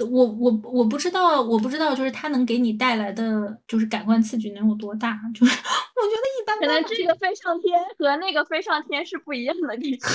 [0.00, 5.20] 我我我不知道，我不知道，就是它能给你带来的就是感官刺激能有多大？
[5.34, 6.58] 就是我觉得一般。
[6.58, 10.10] 可能这个飞上天和那个飞上天是不一样的地方。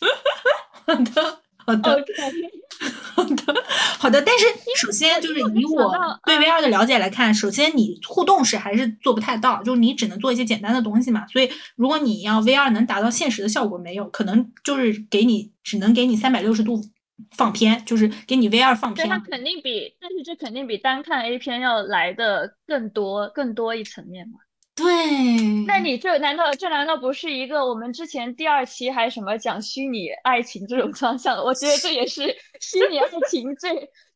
[0.72, 2.06] 好的，好的，好的，
[3.14, 3.54] 好的，
[3.98, 4.22] 好的。
[4.22, 5.92] 但是首先就是以我
[6.24, 11.26] 对 VR 的了解来看，首先你互动是还是做不太到，就是你只能做一些简单的东西嘛。
[11.26, 16.82] 所以如果你要 VR 能达到现实的效果，没有可能就是给你只能给你三百六十度。
[17.36, 24.38] 放片就是给你 VR 放片，它肯定比，但是这肯定比单看 A 片要来的更多更多一层面嘛。
[24.82, 31.36] 对，那你这难道这难道不是一个我们之前第二期还什么讲虚拟爱情这种方向？
[31.36, 33.70] 我觉得这也是 虚拟爱情最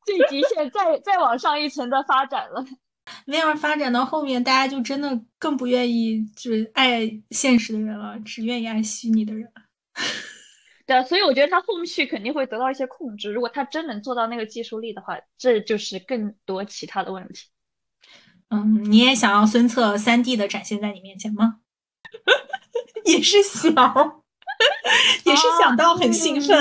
[0.07, 2.65] 最极限再再往上一层的发展了。
[3.27, 9.47] 那样发展到后面，大家就真的更不愿意就是爱现实的人了，只愿意爱虚拟的人。
[10.87, 13.31] 对，所以我觉得他后续肯定会得到一些控制。
[13.31, 17.49] 如果他真能做到那个技术力的话，这就是更多其他的问题。
[18.55, 21.61] 嗯，你也想要孙策三 D 的展现在你面前吗？
[23.05, 23.73] 也是想，
[25.25, 26.59] 也是想到很兴奋。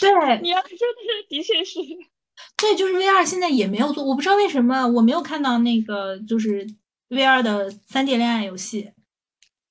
[0.00, 1.78] 对，你要说的是，的确是。
[2.56, 6.66] 对，就是 VR 现在也没有做，我不知道为什么我没有看到那个就是
[7.08, 8.92] VR 的三 D 恋爱游戏。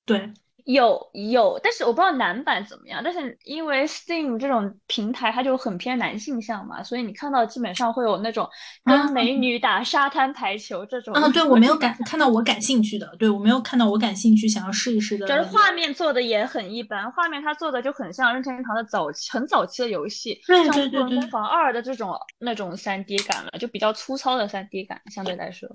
[0.06, 0.32] 对。
[0.66, 3.02] 有有，但是我不知道男版怎么样。
[3.04, 8.48] 但是因为 Steam 这种平台，它就很偏男性向嘛，所以你看到基本上会有那种
[8.86, 11.14] 跟美女打沙滩排球这种。
[11.14, 15.28] 啊，对 我没有感看到我感兴趣的，对我没有看到我感兴趣想要试一试的。
[15.28, 20.58] 就是画面做的也很一般，画面它做的就很像任天堂的早期很早期的游戏，像
[20.92, 25.70] 《富人攻防二》的这种那种三 D 感了，就比较粗糙的三 D 感，相对来说。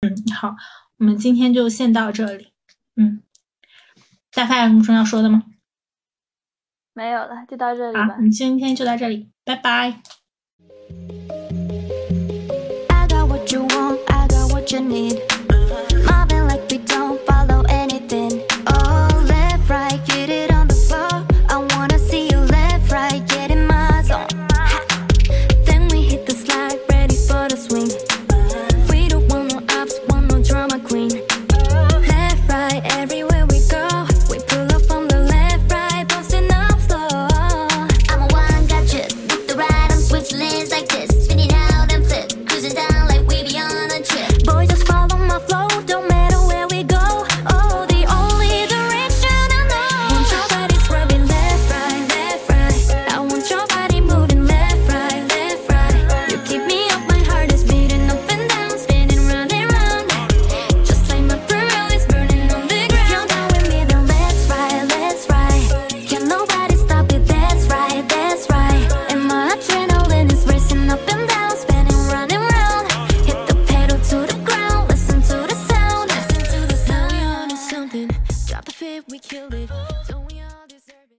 [0.00, 0.54] 嗯，好，
[0.98, 2.48] 我们今天就先到这里。
[2.96, 3.22] 嗯。
[4.32, 5.42] 大发有什么重要说的吗？
[6.94, 8.16] 没有了，就到这里吧。
[8.20, 10.00] 你今天就到这里，拜拜。
[12.88, 15.27] I got what you want, I got what you need.